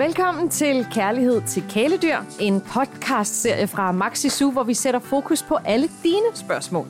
Velkommen 0.00 0.48
til 0.48 0.86
Kærlighed 0.92 1.42
til 1.46 1.64
kæledyr, 1.70 2.16
en 2.38 2.60
podcast-serie 2.60 3.66
fra 3.66 3.92
Maxisu, 3.92 4.50
hvor 4.50 4.62
vi 4.62 4.74
sætter 4.74 5.00
fokus 5.00 5.42
på 5.42 5.58
alle 5.64 5.88
dine 6.02 6.26
spørgsmål. 6.34 6.86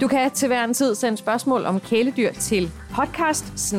Du 0.00 0.08
kan 0.08 0.30
til 0.30 0.48
hver 0.48 0.64
en 0.64 0.74
tid 0.74 0.94
sende 0.94 1.18
spørgsmål 1.18 1.64
om 1.64 1.80
kæledyr 1.80 2.32
til 2.32 2.70
podcast 2.90 3.74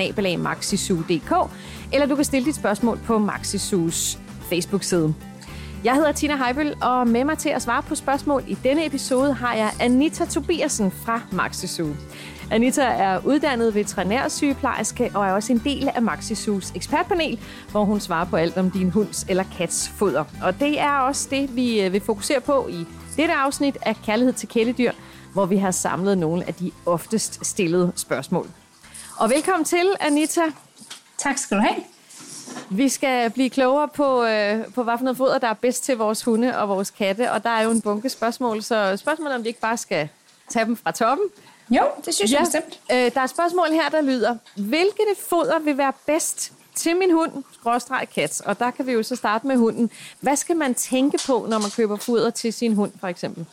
eller 1.93 2.05
du 2.05 2.15
kan 2.15 2.25
stille 2.25 2.45
dit 2.45 2.55
spørgsmål 2.55 2.99
på 3.05 3.17
Maxisus 3.17 4.17
Facebook-side. 4.49 5.13
Jeg 5.83 5.95
hedder 5.95 6.11
Tina 6.11 6.35
Heibel, 6.35 6.75
og 6.81 7.07
med 7.07 7.23
mig 7.23 7.37
til 7.37 7.49
at 7.49 7.61
svare 7.61 7.83
på 7.83 7.95
spørgsmål 7.95 8.43
i 8.47 8.57
denne 8.63 8.85
episode 8.85 9.33
har 9.33 9.53
jeg 9.55 9.71
Anita 9.79 10.25
Tobiasen 10.25 10.91
fra 10.91 11.21
Maxisu. 11.31 11.87
Anita 12.51 12.81
er 12.81 13.25
uddannet 13.25 13.75
veterinærsygeplejerske 13.75 15.11
og 15.13 15.25
er 15.25 15.31
også 15.31 15.53
en 15.53 15.61
del 15.63 15.89
af 15.95 16.01
Maxisus 16.01 16.71
ekspertpanel, 16.75 17.39
hvor 17.71 17.83
hun 17.83 17.99
svarer 17.99 18.25
på 18.25 18.35
alt 18.35 18.57
om 18.57 18.71
din 18.71 18.89
hunds 18.89 19.25
eller 19.29 19.43
kats 19.57 19.89
foder. 19.89 20.23
Og 20.43 20.59
det 20.59 20.79
er 20.79 20.99
også 20.99 21.27
det, 21.31 21.55
vi 21.55 21.81
øh, 21.81 21.93
vil 21.93 22.01
fokusere 22.01 22.41
på 22.41 22.67
i 22.67 22.85
dette 23.17 23.33
afsnit 23.33 23.77
af 23.81 23.95
Kærlighed 24.05 24.33
til 24.33 24.49
kæledyr, 24.49 24.91
hvor 25.33 25.45
vi 25.45 25.57
har 25.57 25.71
samlet 25.71 26.17
nogle 26.17 26.47
af 26.47 26.53
de 26.53 26.71
oftest 26.85 27.45
stillede 27.45 27.91
spørgsmål. 27.95 28.47
Og 29.17 29.29
velkommen 29.29 29.65
til, 29.65 29.87
Anita. 29.99 30.41
Tak 31.17 31.37
skal 31.37 31.57
du 31.57 31.61
have. 31.61 31.83
Vi 32.69 32.89
skal 32.89 33.29
blive 33.29 33.49
klogere 33.49 33.87
på, 33.87 34.23
øh, 34.23 34.65
på 34.75 34.83
hvad 34.83 34.97
for 34.97 35.03
noget 35.03 35.17
foder, 35.17 35.37
der 35.37 35.47
er 35.47 35.53
bedst 35.53 35.83
til 35.83 35.97
vores 35.97 36.23
hunde 36.23 36.57
og 36.57 36.69
vores 36.69 36.89
katte. 36.89 37.31
Og 37.31 37.43
der 37.43 37.49
er 37.49 37.61
jo 37.61 37.71
en 37.71 37.81
bunke 37.81 38.09
spørgsmål, 38.09 38.63
så 38.63 38.97
spørgsmålet 38.97 39.35
om 39.35 39.43
vi 39.43 39.47
ikke 39.47 39.59
bare 39.59 39.77
skal 39.77 40.09
tage 40.49 40.65
dem 40.65 40.77
fra 40.77 40.91
toppen. 40.91 41.27
Jo, 41.69 41.83
det 42.05 42.13
synes 42.13 42.31
ja. 42.31 42.37
jeg 42.37 42.45
bestemt. 42.45 42.79
Øh, 42.91 43.13
der 43.13 43.19
er 43.19 43.23
et 43.23 43.29
spørgsmål 43.29 43.67
her, 43.71 43.89
der 43.89 44.01
lyder, 44.01 44.35
hvilket 44.55 45.17
foder 45.29 45.59
vil 45.59 45.77
være 45.77 45.93
bedst 46.05 46.53
til 46.75 46.95
min 46.95 47.11
hund, 47.11 47.31
skråstreg 47.53 48.07
kat? 48.15 48.41
Og 48.45 48.59
der 48.59 48.71
kan 48.71 48.87
vi 48.87 48.91
jo 48.91 49.03
så 49.03 49.15
starte 49.15 49.47
med 49.47 49.57
hunden. 49.57 49.91
Hvad 50.19 50.35
skal 50.35 50.55
man 50.55 50.73
tænke 50.73 51.19
på, 51.25 51.45
når 51.49 51.59
man 51.59 51.69
køber 51.75 51.95
foder 51.95 52.29
til 52.29 52.53
sin 52.53 52.73
hund, 52.73 52.91
for 52.99 53.07
eksempel? 53.07 53.45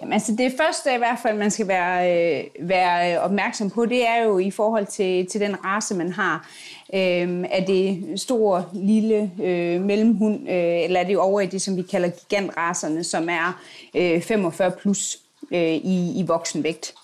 Jamen, 0.00 0.12
altså 0.12 0.34
det 0.38 0.54
første 0.60 0.94
i 0.94 0.98
hvert 0.98 1.18
fald, 1.22 1.38
man 1.38 1.50
skal 1.50 1.68
være, 1.68 2.38
øh, 2.38 2.68
være 2.68 3.20
opmærksom 3.20 3.70
på, 3.70 3.86
det 3.86 4.08
er 4.08 4.22
jo 4.24 4.38
i 4.38 4.50
forhold 4.50 4.86
til, 4.86 5.26
til 5.26 5.40
den 5.40 5.64
race, 5.64 5.94
man 5.94 6.12
har. 6.12 6.48
Øh, 6.94 7.44
er 7.50 7.64
det 7.66 8.04
stor, 8.16 8.68
lille, 8.72 9.30
øh, 9.42 9.80
mellemhund, 9.80 10.48
øh, 10.48 10.84
eller 10.84 11.00
er 11.00 11.04
det 11.04 11.18
over 11.18 11.40
i 11.40 11.46
det, 11.46 11.62
som 11.62 11.76
vi 11.76 11.82
kalder 11.82 12.08
gigantraserne, 12.08 13.04
som 13.04 13.28
er 13.28 13.60
øh, 13.94 14.22
45 14.22 14.70
plus 14.70 15.18
øh, 15.52 15.74
i, 15.74 16.20
i 16.20 16.24
voksenvægt. 16.26 16.94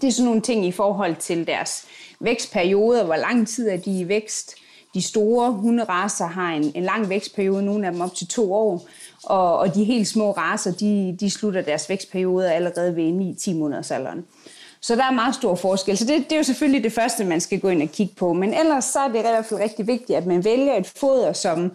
Det 0.00 0.08
er 0.08 0.12
sådan 0.12 0.24
nogle 0.24 0.40
ting 0.40 0.66
i 0.66 0.72
forhold 0.72 1.16
til 1.16 1.46
deres 1.46 1.84
vækstperiode, 2.20 3.04
hvor 3.04 3.16
lang 3.16 3.48
tid 3.48 3.68
er 3.68 3.76
de 3.76 4.00
i 4.00 4.08
vækst. 4.08 4.54
De 4.94 5.02
store 5.02 5.52
hunderaser 5.52 6.26
har 6.26 6.52
en, 6.52 6.72
en 6.74 6.82
lang 6.82 7.08
vækstperiode, 7.08 7.64
nogle 7.64 7.86
af 7.86 7.92
dem 7.92 8.00
op 8.00 8.14
til 8.14 8.26
to 8.26 8.52
år, 8.52 8.86
og, 9.24 9.58
og 9.58 9.74
de 9.74 9.84
helt 9.84 10.08
små 10.08 10.30
raser, 10.30 10.72
de, 10.72 11.16
de 11.20 11.30
slutter 11.30 11.62
deres 11.62 11.88
vækstperiode 11.88 12.52
allerede 12.52 12.96
ved 12.96 13.34
9-10 13.36 13.54
måneders 13.54 13.90
alderen. 13.90 14.24
Så 14.80 14.96
der 14.96 15.04
er 15.04 15.10
meget 15.10 15.34
stor 15.34 15.54
forskel. 15.54 15.98
Så 15.98 16.04
det, 16.04 16.24
det 16.24 16.32
er 16.32 16.36
jo 16.36 16.42
selvfølgelig 16.42 16.84
det 16.84 16.92
første, 16.92 17.24
man 17.24 17.40
skal 17.40 17.60
gå 17.60 17.68
ind 17.68 17.82
og 17.82 17.88
kigge 17.88 18.14
på. 18.14 18.32
Men 18.32 18.54
ellers 18.54 18.84
så 18.84 18.98
er 18.98 19.08
det 19.08 19.18
i 19.18 19.20
hvert 19.20 19.46
fald 19.46 19.60
rigtig 19.60 19.86
vigtigt, 19.86 20.16
at 20.16 20.26
man 20.26 20.44
vælger 20.44 20.74
et 20.74 20.86
foder, 20.86 21.32
som 21.32 21.72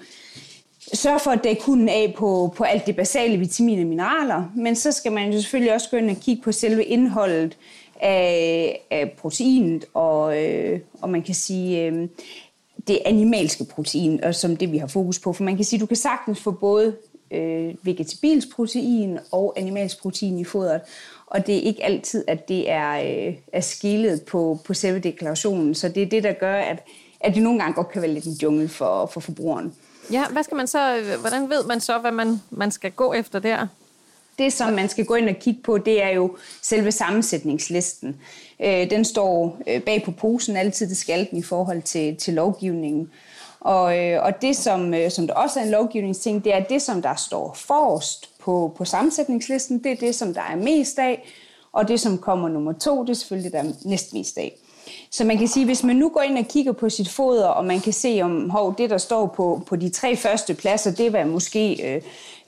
sørger 0.94 1.18
for 1.18 1.32
at 1.32 1.44
dække 1.44 1.64
hunden 1.64 1.90
af 1.90 2.14
på, 2.18 2.54
på 2.58 2.64
alt 2.64 2.86
det 2.86 2.96
basale 2.96 3.38
vitaminer 3.38 3.84
og 3.84 3.88
mineraler. 3.88 4.52
Men 4.56 4.76
så 4.76 4.92
skal 4.92 5.12
man 5.12 5.34
jo 5.34 5.42
selvfølgelig 5.42 5.74
også 5.74 5.90
gå 5.90 5.98
ind 5.98 6.10
og 6.10 6.18
kigge 6.18 6.42
på 6.42 6.52
selve 6.52 6.84
indholdet 6.84 7.58
af, 8.04 8.82
af 8.92 9.12
proteinet, 9.18 9.86
og, 9.94 10.44
øh, 10.44 10.80
og 11.02 11.10
man 11.10 11.22
kan 11.24 11.36
sige, 11.36 11.86
øh, 11.86 12.08
det 12.88 13.00
animalske 13.06 13.66
protein, 13.66 14.24
og 14.24 14.36
som 14.36 14.58
det 14.58 14.72
vi 14.72 14.78
har 14.78 14.88
fokus 14.88 15.20
på. 15.20 15.34
For 15.34 15.44
man 15.44 15.56
kan 15.56 15.66
sige, 15.66 15.80
du 15.80 15.86
kan 15.86 15.98
sagtens 15.98 16.40
få 16.40 16.52
både 16.52 16.96
øh, 17.32 17.76
vegetabilsk 17.84 18.56
protein 18.56 19.20
og 19.32 19.54
animalsk 19.58 20.02
protein 20.02 20.40
i 20.40 20.44
fodret, 20.44 20.82
og 21.28 21.48
det 21.48 21.58
er 21.58 21.62
ikke 21.62 21.84
altid, 21.84 22.24
at 22.28 22.48
det 22.48 22.72
er, 22.72 22.92
øh, 22.92 23.36
er 23.54 23.62
skillet 23.62 24.22
på, 24.22 24.60
på 24.66 24.74
selve 24.74 25.00
deklarationen. 25.00 25.76
Så 25.76 25.90
det 25.90 26.04
er 26.04 26.08
det, 26.08 26.24
der 26.24 26.34
gør, 26.34 26.56
at, 26.56 26.84
at 27.20 27.36
det 27.36 27.44
nogle 27.44 27.60
gange 27.60 27.74
godt 27.74 27.90
kan 27.90 28.02
være 28.02 28.12
lidt 28.12 28.26
en 28.26 28.38
jungle 28.44 28.68
for, 28.68 29.06
for 29.06 29.20
forbrugeren. 29.20 29.74
Ja, 30.12 30.26
hvad 30.32 30.44
skal 30.44 30.56
man 30.58 30.68
så, 30.68 30.98
øh, 30.98 31.20
hvordan 31.20 31.50
ved 31.50 31.66
man 31.68 31.80
så, 31.80 31.98
hvad 31.98 32.12
man, 32.12 32.42
man 32.50 32.72
skal 32.72 32.92
gå 32.92 33.14
efter 33.14 33.40
der? 33.40 33.68
Det, 34.38 34.54
som 34.54 34.74
man 34.74 34.90
skal 34.90 35.06
gå 35.06 35.16
ind 35.16 35.30
og 35.30 35.36
kigge 35.36 35.62
på, 35.64 35.78
det 35.78 36.04
er 36.04 36.10
jo 36.10 36.38
selve 36.62 36.92
sammensætningslisten. 36.92 38.16
Øh, 38.60 38.90
den 38.90 39.06
står 39.06 39.58
øh, 39.68 39.82
bag 39.82 40.04
på 40.04 40.12
posen 40.12 40.58
altid, 40.58 40.90
det 40.90 40.98
skal 40.98 41.28
den 41.32 41.40
i 41.40 41.44
forhold 41.44 41.82
til, 41.82 42.16
til 42.16 42.34
lovgivningen. 42.34 43.12
Og, 43.60 43.98
øh, 43.98 44.24
og 44.24 44.42
det, 44.42 44.56
som, 44.56 44.94
øh, 44.94 45.12
som 45.12 45.28
der 45.28 45.34
også 45.34 45.60
er 45.60 45.64
en 45.64 45.72
lovgivningsting, 45.72 46.44
det 46.44 46.54
er 46.54 46.64
det, 46.64 46.82
som 46.82 47.02
der 47.02 47.16
står 47.16 47.54
forrest 47.54 48.30
på, 48.40 48.74
på 48.78 48.86
sammensætningslisten. 48.86 49.84
Det 49.84 49.92
er 49.92 49.96
det, 49.96 50.16
som 50.16 50.34
der 50.34 50.42
er 50.42 50.56
mest 50.56 51.00
af. 51.00 51.24
Og 51.72 51.88
det, 51.88 52.00
som 52.00 52.18
kommer 52.18 52.50
nummer 52.50 52.74
to, 52.74 53.04
det 53.04 53.10
er 53.10 53.14
selvfølgelig 53.14 53.52
det, 53.52 53.64
der 53.64 53.70
er 53.70 53.74
næstmest 53.86 54.38
af. 54.38 54.58
Så 55.12 55.24
man 55.24 55.38
kan 55.38 55.48
sige, 55.48 55.66
hvis 55.66 55.84
man 55.84 55.96
nu 55.96 56.10
går 56.10 56.22
ind 56.22 56.38
og 56.38 56.46
kigger 56.46 56.72
på 56.72 56.90
sit 56.90 57.10
foder, 57.10 57.48
og 57.48 57.66
man 57.66 57.80
kan 57.80 57.94
se, 57.94 58.20
om 58.24 58.50
hov, 58.50 58.76
det, 58.78 58.90
der 58.90 58.98
står 58.98 59.28
på, 59.28 59.62
på 59.66 59.76
de 59.76 59.90
tre 59.90 60.16
første 60.16 60.54
pladser, 60.54 60.92
det 60.92 61.14
var 61.14 61.26
måske 61.26 61.94
øh, 61.94 62.02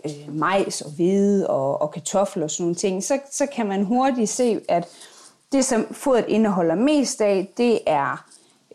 øh, 0.05 0.35
majs 0.35 0.81
og 0.81 0.91
hvede 0.91 1.47
og, 1.49 1.81
og 1.81 1.91
kartofler 1.91 2.43
og 2.43 2.51
sådan 2.51 2.63
nogle 2.63 2.75
ting, 2.75 3.03
så, 3.03 3.19
så 3.31 3.45
kan 3.45 3.65
man 3.65 3.83
hurtigt 3.83 4.29
se, 4.29 4.59
at 4.67 4.87
det, 5.51 5.65
som 5.65 5.93
fodret 5.93 6.25
indeholder 6.27 6.75
mest 6.75 7.21
af, 7.21 7.47
det 7.57 7.79
er 7.85 8.25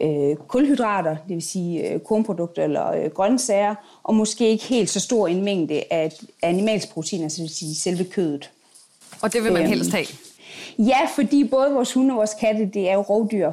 øh, 0.01 0.37
kulhydrater, 0.37 1.11
det 1.11 1.35
vil 1.35 1.43
sige 1.43 1.89
øh, 1.89 2.01
kornprodukter 2.01 2.65
eller 2.65 2.91
øh, 2.93 3.11
grøntsager, 3.11 3.75
og 4.03 4.15
måske 4.15 4.49
ikke 4.49 4.65
helt 4.65 4.91
så 4.91 5.01
stor 5.01 5.29
en 5.29 5.45
mængde 5.45 5.85
af 5.91 6.13
animalsk 6.43 6.93
protein, 6.93 7.23
altså 7.23 7.37
det 7.37 7.43
vil 7.43 7.57
sige 7.57 7.75
selve 7.75 8.05
kødet. 8.05 8.51
Og 9.23 9.33
det 9.33 9.45
vil 9.45 9.53
man 9.53 9.63
øhm, 9.63 9.71
helst 9.71 9.91
have? 9.91 10.07
Ja, 10.87 10.99
fordi 11.15 11.45
både 11.45 11.73
vores 11.73 11.93
hunde 11.93 12.13
og 12.13 12.17
vores 12.17 12.35
katte, 12.35 12.67
det 12.67 12.89
er 12.89 12.95
jo 12.95 13.01
rovdyr. 13.01 13.53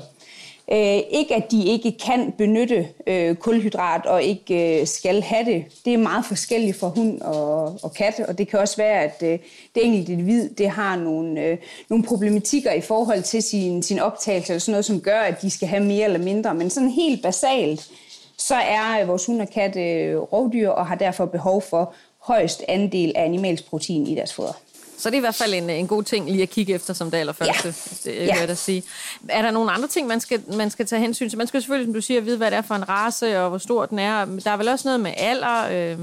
Øh, 0.71 0.99
ikke 1.11 1.35
at 1.35 1.51
de 1.51 1.65
ikke 1.65 1.97
kan 2.05 2.33
benytte 2.37 2.87
øh, 3.07 3.35
kulhydrat 3.35 4.05
og 4.05 4.23
ikke 4.23 4.79
øh, 4.81 4.87
skal 4.87 5.21
have 5.21 5.45
det. 5.45 5.65
Det 5.85 5.93
er 5.93 5.97
meget 5.97 6.25
forskelligt 6.25 6.77
for 6.77 6.87
hund 6.87 7.21
og, 7.21 7.79
og 7.83 7.93
kat, 7.93 8.19
og 8.27 8.37
det 8.37 8.47
kan 8.47 8.59
også 8.59 8.77
være, 8.77 9.03
at 9.03 9.23
øh, 9.23 9.39
det 9.75 9.85
enkelte 9.85 10.11
individ 10.11 10.49
det 10.49 10.69
har 10.69 10.95
nogle, 10.95 11.41
øh, 11.41 11.57
nogle 11.89 12.03
problematikker 12.03 12.71
i 12.71 12.81
forhold 12.81 13.23
til 13.23 13.43
sin, 13.43 13.83
sin 13.83 13.99
optagelse, 13.99 14.53
eller 14.53 14.59
sådan 14.59 14.71
noget, 14.71 14.85
som 14.85 15.01
gør, 15.01 15.19
at 15.19 15.41
de 15.41 15.49
skal 15.49 15.67
have 15.67 15.83
mere 15.83 16.05
eller 16.05 16.19
mindre. 16.19 16.53
Men 16.53 16.69
sådan 16.69 16.89
helt 16.89 17.23
basalt, 17.23 17.91
så 18.37 18.55
er 18.55 19.05
vores 19.05 19.25
hund 19.25 19.41
og 19.41 19.49
kat 19.49 19.75
øh, 19.75 20.17
rovdyr 20.17 20.69
og 20.69 20.87
har 20.87 20.95
derfor 20.95 21.25
behov 21.25 21.61
for 21.61 21.93
højst 22.19 22.63
andel 22.67 23.13
af 23.15 23.23
animalsk 23.25 23.69
protein 23.69 24.07
i 24.07 24.15
deres 24.15 24.33
foder. 24.33 24.53
Så 24.97 25.09
det 25.09 25.15
er 25.15 25.17
i 25.17 25.19
hvert 25.19 25.35
fald 25.35 25.53
en, 25.53 25.69
en 25.69 25.87
god 25.87 26.03
ting 26.03 26.29
lige 26.31 26.41
at 26.41 26.49
kigge 26.49 26.73
efter 26.73 26.93
som 26.93 27.11
det 27.11 27.17
allerførste, 27.17 27.73
ja. 28.05 28.11
det 28.11 28.27
ja. 28.27 28.45
jeg 28.47 28.57
sige. 28.57 28.83
Er 29.29 29.41
der 29.41 29.51
nogle 29.51 29.71
andre 29.71 29.87
ting, 29.87 30.07
man 30.07 30.19
skal, 30.19 30.43
man 30.53 30.69
skal 30.69 30.85
tage 30.85 30.99
hensyn 31.01 31.29
til? 31.29 31.37
Man 31.37 31.47
skal 31.47 31.61
selvfølgelig, 31.61 31.87
som 31.87 31.93
du 31.93 32.01
siger, 32.01 32.21
vide, 32.21 32.37
hvad 32.37 32.51
det 32.51 32.57
er 32.57 32.61
for 32.61 32.75
en 32.75 32.89
race 32.89 33.39
og 33.39 33.49
hvor 33.49 33.57
stor 33.57 33.85
den 33.85 33.99
er. 33.99 34.25
Der 34.25 34.51
er 34.51 34.57
vel 34.57 34.67
også 34.67 34.87
noget 34.87 34.99
med 34.99 35.13
alder 35.17 35.67
øh, 35.71 35.99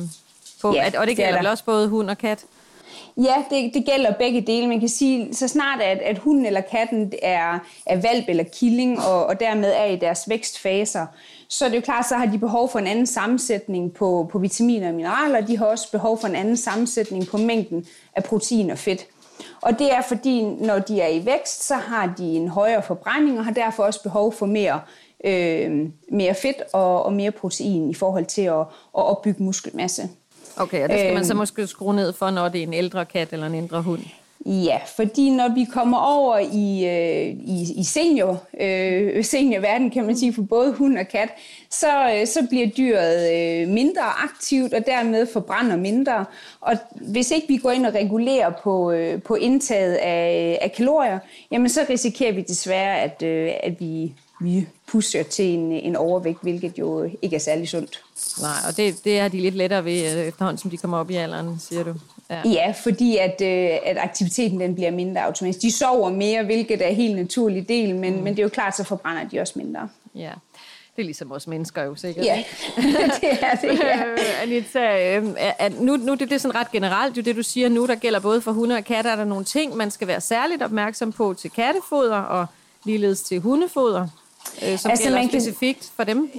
på, 0.61 0.75
ja, 0.75 0.87
at, 0.87 0.95
og 0.95 1.07
det 1.07 1.17
gælder 1.17 1.33
det 1.33 1.39
vel 1.39 1.47
også 1.47 1.65
både 1.65 1.89
hund 1.89 2.11
og 2.11 2.19
kat? 2.19 2.45
Ja, 3.17 3.35
det, 3.51 3.75
det 3.75 3.87
gælder 3.87 4.13
begge 4.13 4.41
dele. 4.41 4.67
Man 4.69 4.81
kan 4.81 4.89
sige, 4.89 5.35
så 5.35 5.49
snart 5.49 5.81
at, 5.81 5.99
at 5.99 6.19
hunden 6.19 6.47
eller 6.47 6.61
katten 6.61 7.13
er, 7.23 7.59
er 7.87 7.97
valp 7.97 8.25
eller 8.29 8.45
killing, 8.45 9.01
og, 9.01 9.27
og 9.27 9.41
dermed 9.41 9.73
er 9.77 9.85
i 9.85 9.97
deres 9.97 10.29
vækstfaser, 10.29 11.07
så 11.49 11.65
er 11.65 11.69
det 11.69 11.77
jo 11.77 11.81
klart, 11.81 12.09
så 12.09 12.15
har 12.15 12.27
de 12.27 12.39
behov 12.39 12.69
for 12.69 12.79
en 12.79 12.87
anden 12.87 13.07
sammensætning 13.07 13.93
på, 13.93 14.29
på 14.33 14.39
vitaminer 14.39 14.89
og 14.89 14.95
mineraler, 14.95 15.43
og 15.43 15.49
de 15.49 15.59
har 15.59 15.67
også 15.67 15.91
behov 15.93 16.21
for 16.21 16.29
en 16.29 16.35
anden 16.35 16.57
sammensætning 16.57 17.27
på 17.27 17.37
mængden 17.37 17.87
af 18.17 18.25
protein 18.25 18.71
og 18.71 18.79
fedt. 18.79 19.07
Og 19.61 19.79
det 19.79 19.93
er 19.93 20.03
fordi, 20.03 20.43
når 20.45 20.79
de 20.79 21.01
er 21.01 21.09
i 21.09 21.27
vækst, 21.27 21.67
så 21.67 21.75
har 21.75 22.15
de 22.19 22.25
en 22.25 22.49
højere 22.49 22.83
forbrænding 22.83 23.39
og 23.39 23.45
har 23.45 23.53
derfor 23.53 23.83
også 23.83 24.03
behov 24.03 24.33
for 24.33 24.47
mere, 24.47 24.81
øh, 25.25 25.89
mere 26.13 26.35
fedt 26.35 26.63
og, 26.73 27.03
og 27.03 27.13
mere 27.13 27.31
protein 27.31 27.91
i 27.91 27.95
forhold 27.95 28.27
til 28.27 28.43
at, 28.43 28.61
at 28.61 28.67
opbygge 28.93 29.43
muskelmasse. 29.43 30.09
Okay, 30.57 30.83
og 30.83 30.89
det 30.89 30.99
skal 30.99 31.15
man 31.15 31.25
så 31.25 31.33
øhm. 31.33 31.39
måske 31.39 31.67
skrue 31.67 31.95
ned 31.95 32.13
for, 32.13 32.31
når 32.31 32.49
det 32.49 32.59
er 32.59 32.67
en 32.67 32.75
ældre 32.75 33.05
kat 33.05 33.33
eller 33.33 33.47
en 33.47 33.55
ældre 33.55 33.83
hund? 33.83 34.01
Ja, 34.47 34.79
fordi 34.97 35.31
når 35.31 35.55
vi 35.55 35.65
kommer 35.73 35.99
over 35.99 36.39
i, 36.39 36.87
øh, 36.87 37.27
i, 37.27 37.81
i 37.81 37.85
senior, 37.85 38.43
øh, 38.61 39.25
seniorverden, 39.25 39.91
kan 39.91 40.07
man 40.07 40.17
sige, 40.17 40.35
for 40.35 40.43
både 40.43 40.73
hund 40.73 40.99
og 40.99 41.09
kat, 41.09 41.29
så, 41.71 42.13
øh, 42.15 42.27
så 42.27 42.47
bliver 42.51 42.67
dyret 42.67 43.33
øh, 43.33 43.69
mindre 43.69 44.03
aktivt 44.25 44.75
og 44.75 44.87
dermed 44.87 45.27
forbrænder 45.33 45.77
mindre. 45.77 46.25
Og 46.61 46.73
hvis 46.91 47.31
ikke 47.31 47.49
vi 47.49 47.57
går 47.57 47.71
ind 47.71 47.87
og 47.87 47.95
regulerer 47.95 48.51
på, 48.63 48.91
øh, 48.91 49.23
på 49.23 49.35
indtaget 49.35 49.95
af, 49.95 50.59
af 50.63 50.73
kalorier, 50.73 51.19
jamen 51.51 51.69
så 51.69 51.81
risikerer 51.91 52.33
vi 52.33 52.41
desværre, 52.41 53.01
at, 53.01 53.23
øh, 53.23 53.53
at 53.63 53.81
vi, 53.81 54.13
vi 54.45 54.67
pusher 54.87 55.23
til 55.23 55.45
en, 55.45 55.73
en 55.73 55.97
overvægt, 55.97 56.43
hvilket 56.43 56.79
jo 56.79 57.11
ikke 57.23 57.37
er 57.37 57.41
særlig 57.41 57.69
sundt. 57.69 58.03
Nej, 58.41 58.57
og 58.69 58.77
det, 58.77 59.05
det 59.05 59.19
er 59.19 59.29
de 59.29 59.41
lidt 59.41 59.55
lettere 59.55 59.85
ved 59.85 60.17
øh, 60.17 60.27
efterhånden, 60.27 60.59
som 60.59 60.71
de 60.71 60.77
kommer 60.77 60.99
op 60.99 61.11
i 61.11 61.15
alderen, 61.15 61.59
siger 61.59 61.85
du. 61.85 61.95
Ja, 62.31 62.43
ja 62.45 62.75
fordi 62.83 63.17
at, 63.17 63.41
øh, 63.43 63.79
at 63.85 63.99
aktiviteten 63.99 64.61
den 64.61 64.75
bliver 64.75 64.91
mindre 64.91 65.25
automatisk. 65.25 65.63
De 65.63 65.73
sover 65.73 66.11
mere, 66.11 66.45
hvilket 66.45 66.83
er 66.83 66.87
en 66.87 66.97
helt 66.97 67.17
naturlig 67.17 67.69
del, 67.69 67.95
men, 67.97 68.17
mm. 68.17 68.23
men 68.23 68.33
det 68.33 68.39
er 68.39 68.43
jo 68.43 68.49
klart, 68.49 68.77
så 68.77 68.85
forbrænder 68.85 69.29
de 69.29 69.41
også 69.41 69.53
mindre. 69.57 69.89
Ja. 70.15 70.31
Det 70.97 71.03
er 71.03 71.05
ligesom 71.05 71.33
os 71.33 71.47
mennesker 71.47 71.83
jo 71.83 71.95
sikkert. 71.95 72.27
Ja, 72.27 72.45
det 73.21 73.39
er 73.41 73.55
det, 73.55 73.79
ja. 73.79 74.03
Anita, 74.43 75.17
øh, 75.17 75.25
nu, 75.81 75.97
nu 75.97 76.13
det 76.13 76.23
er 76.23 76.27
det 76.27 76.41
sådan 76.41 76.55
ret 76.55 76.71
generelt, 76.71 77.17
jo 77.17 77.23
det 77.23 77.37
du 77.37 77.43
siger 77.43 77.69
nu, 77.69 77.87
der 77.87 77.95
gælder 77.95 78.21
både 78.21 78.41
for 78.41 78.53
hunde 78.53 78.77
og 78.77 78.85
katte, 78.85 79.11
er 79.11 79.17
der 79.17 79.25
nogle 79.25 79.45
ting, 79.45 79.77
man 79.77 79.91
skal 79.91 80.09
være 80.09 80.21
særligt 80.21 80.63
opmærksom 80.63 81.13
på 81.13 81.35
til 81.35 81.51
kattefoder 81.51 82.17
og 82.17 82.47
ligeledes 82.85 83.23
til 83.23 83.41
hundefoder, 83.41 84.09
øh, 84.63 84.79
som 84.79 84.91
altså, 84.91 85.05
gælder 85.05 85.29
specifikt 85.29 85.81
kan, 85.81 85.89
for 85.97 86.05
dem? 86.05 86.31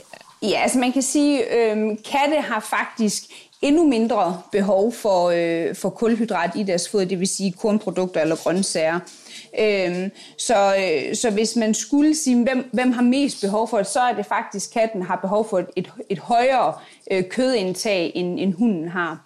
Ja, 0.41 0.61
altså 0.61 0.79
man 0.79 0.91
kan 0.91 1.01
sige, 1.01 1.55
øh, 1.55 1.97
katte 2.11 2.41
har 2.41 2.59
faktisk 2.59 3.23
endnu 3.61 3.87
mindre 3.87 4.41
behov 4.51 4.91
for, 4.93 5.29
øh, 5.35 5.75
for 5.75 5.89
kulhydrat 5.89 6.51
i 6.55 6.63
deres 6.63 6.89
foder, 6.89 7.05
det 7.05 7.19
vil 7.19 7.27
sige 7.27 7.51
kornprodukter 7.51 8.21
eller 8.21 8.35
grøntsager. 8.35 8.99
Øhm, 9.59 10.11
så, 10.37 10.75
øh, 10.75 11.15
så 11.15 11.29
hvis 11.29 11.55
man 11.55 11.73
skulle 11.73 12.15
sige, 12.15 12.43
hvem, 12.43 12.69
hvem 12.73 12.91
har 12.91 13.01
mest 13.01 13.41
behov 13.41 13.67
for 13.67 13.77
det, 13.77 13.87
så 13.87 13.99
er 13.99 14.13
det 14.13 14.25
faktisk, 14.25 14.73
katten 14.73 15.01
har 15.01 15.15
behov 15.15 15.49
for 15.49 15.59
et, 15.59 15.67
et, 15.75 15.91
et 16.09 16.19
højere 16.19 16.73
øh, 17.11 17.23
kødindtag, 17.29 18.11
end, 18.15 18.39
end 18.39 18.53
hunden 18.53 18.87
har. 18.87 19.25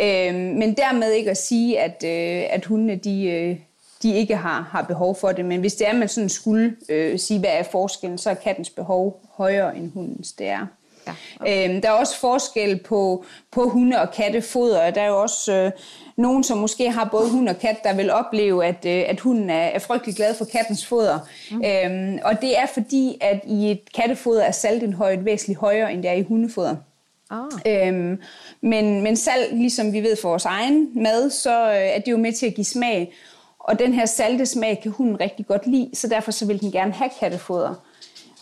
Øhm, 0.00 0.34
men 0.36 0.74
dermed 0.74 1.12
ikke 1.12 1.30
at 1.30 1.36
sige, 1.36 1.80
at, 1.80 2.04
øh, 2.04 2.46
at 2.50 2.64
hundene 2.64 2.96
de, 2.96 3.24
øh, 3.24 3.56
de 4.02 4.14
ikke 4.14 4.36
har, 4.36 4.68
har 4.70 4.82
behov 4.82 5.16
for 5.20 5.32
det. 5.32 5.44
Men 5.44 5.60
hvis 5.60 5.74
det 5.74 5.88
er, 5.88 5.94
man 5.94 6.08
sådan 6.08 6.28
skulle 6.28 6.76
øh, 6.88 7.18
sige, 7.18 7.40
hvad 7.40 7.50
er 7.50 7.62
forskellen, 7.62 8.18
så 8.18 8.30
er 8.30 8.34
kattens 8.34 8.70
behov 8.70 9.20
højere 9.32 9.76
end 9.76 9.92
hundens. 9.92 10.32
Det 10.32 10.46
er. 10.46 10.66
Ja, 11.06 11.12
okay. 11.40 11.70
øhm, 11.70 11.80
der 11.80 11.88
er 11.88 11.92
også 11.92 12.18
forskel 12.18 12.78
på, 12.78 13.24
på 13.50 13.68
hunde- 13.68 14.00
og 14.00 14.10
kattefoder. 14.10 14.90
Der 14.90 15.00
er 15.00 15.06
jo 15.06 15.20
også 15.22 15.52
øh, 15.52 15.72
nogen, 16.16 16.44
som 16.44 16.58
måske 16.58 16.90
har 16.90 17.08
både 17.12 17.30
hund 17.30 17.48
og 17.48 17.58
kat, 17.58 17.76
der 17.84 17.94
vil 17.94 18.10
opleve, 18.10 18.64
at, 18.64 18.86
øh, 18.86 19.04
at 19.06 19.20
hunden 19.20 19.50
er, 19.50 19.54
er 19.54 19.78
frygtelig 19.78 20.16
glad 20.16 20.34
for 20.34 20.44
kattens 20.44 20.86
foder. 20.86 21.18
Mm. 21.50 21.64
Øhm, 21.64 22.18
og 22.24 22.40
det 22.40 22.58
er 22.58 22.66
fordi, 22.74 23.18
at 23.20 23.40
i 23.46 23.70
et 23.70 23.92
kattefoder 23.94 24.42
er 24.42 24.50
saltindholdet 24.50 25.24
væsentligt 25.24 25.60
højere, 25.60 25.92
end 25.92 26.02
det 26.02 26.10
er 26.10 26.14
i 26.14 26.22
hundefoder. 26.22 26.76
Oh. 27.30 27.46
Øhm, 27.66 28.20
men, 28.60 29.02
men 29.02 29.16
salt, 29.16 29.58
ligesom 29.58 29.92
vi 29.92 30.00
ved 30.00 30.16
for 30.16 30.28
vores 30.28 30.44
egen 30.44 31.02
mad, 31.02 31.30
så 31.30 31.70
øh, 31.70 31.76
er 31.76 31.98
det 31.98 32.12
jo 32.12 32.16
med 32.16 32.32
til 32.32 32.46
at 32.46 32.54
give 32.54 32.64
smag. 32.64 33.12
Og 33.70 33.78
den 33.78 33.94
her 33.94 34.06
salte 34.06 34.46
smag 34.46 34.80
kan 34.82 34.90
hunden 34.90 35.20
rigtig 35.20 35.46
godt 35.46 35.66
lide, 35.66 35.90
så 35.94 36.08
derfor 36.08 36.30
så 36.30 36.46
vil 36.46 36.60
den 36.60 36.72
gerne 36.72 36.92
have 36.92 37.10
kattefoder. 37.20 37.74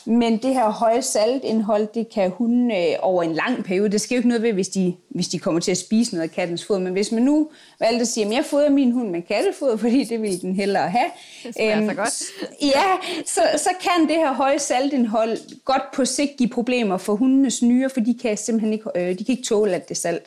Men 0.04 0.36
det 0.36 0.54
her 0.54 0.70
høje 0.70 1.02
saltindhold, 1.02 1.88
det 1.94 2.08
kan 2.08 2.30
hun 2.30 2.70
øh, 2.70 2.96
over 3.00 3.22
en 3.22 3.32
lang 3.32 3.64
periode, 3.64 3.88
det 3.88 4.00
sker 4.00 4.16
jo 4.16 4.19
ikke 4.19 4.28
noget 4.28 4.42
ved, 4.42 4.52
hvis 4.52 4.69
de, 4.69 4.94
hvis 5.08 5.28
de 5.28 5.38
kommer 5.38 5.60
til 5.60 5.70
at 5.70 5.76
spise 5.76 6.14
noget 6.14 6.28
af 6.28 6.34
kattens 6.34 6.64
foder. 6.64 6.80
Men 6.80 6.92
hvis 6.92 7.12
man 7.12 7.22
nu 7.22 7.50
valgte 7.80 8.00
at 8.00 8.08
sige, 8.08 8.26
at 8.26 8.32
jeg 8.32 8.44
fodrer 8.44 8.70
min 8.70 8.92
hund 8.92 9.10
med 9.10 9.22
kattefoder, 9.22 9.76
fordi 9.84 10.04
det 10.04 10.22
vil 10.22 10.42
den 10.42 10.54
hellere 10.54 10.90
have. 10.90 11.10
Det 11.42 11.54
smager 11.54 11.78
øhm, 11.78 11.88
så 11.88 11.94
godt. 11.94 12.22
ja, 12.75 12.84
så, 13.26 13.40
så 13.56 13.70
kan 13.80 14.08
det 14.08 14.16
her 14.16 14.32
høje 14.32 14.58
saltindhold 14.58 15.64
godt 15.64 15.92
på 15.94 16.04
sigt 16.04 16.36
give 16.36 16.48
problemer 16.48 16.96
for 16.96 17.14
hundenes 17.14 17.62
nyrer, 17.62 17.88
for 17.88 18.00
de 18.00 18.19
kan 18.22 18.36
simpelthen 18.36 18.72
ikke, 18.72 18.90
øh, 18.94 19.19
de 19.19 19.25
kan 19.25 19.32
ikke 19.32 19.48
tåle 19.48 19.75
at 19.75 19.88
det 19.88 19.94
er 19.94 20.00
salt. 20.00 20.25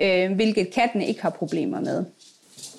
Øh, 0.00 0.32
hvilket 0.32 0.70
kattene 0.70 1.06
ikke 1.06 1.22
har 1.22 1.30
problemer 1.30 1.80
med. 1.80 2.04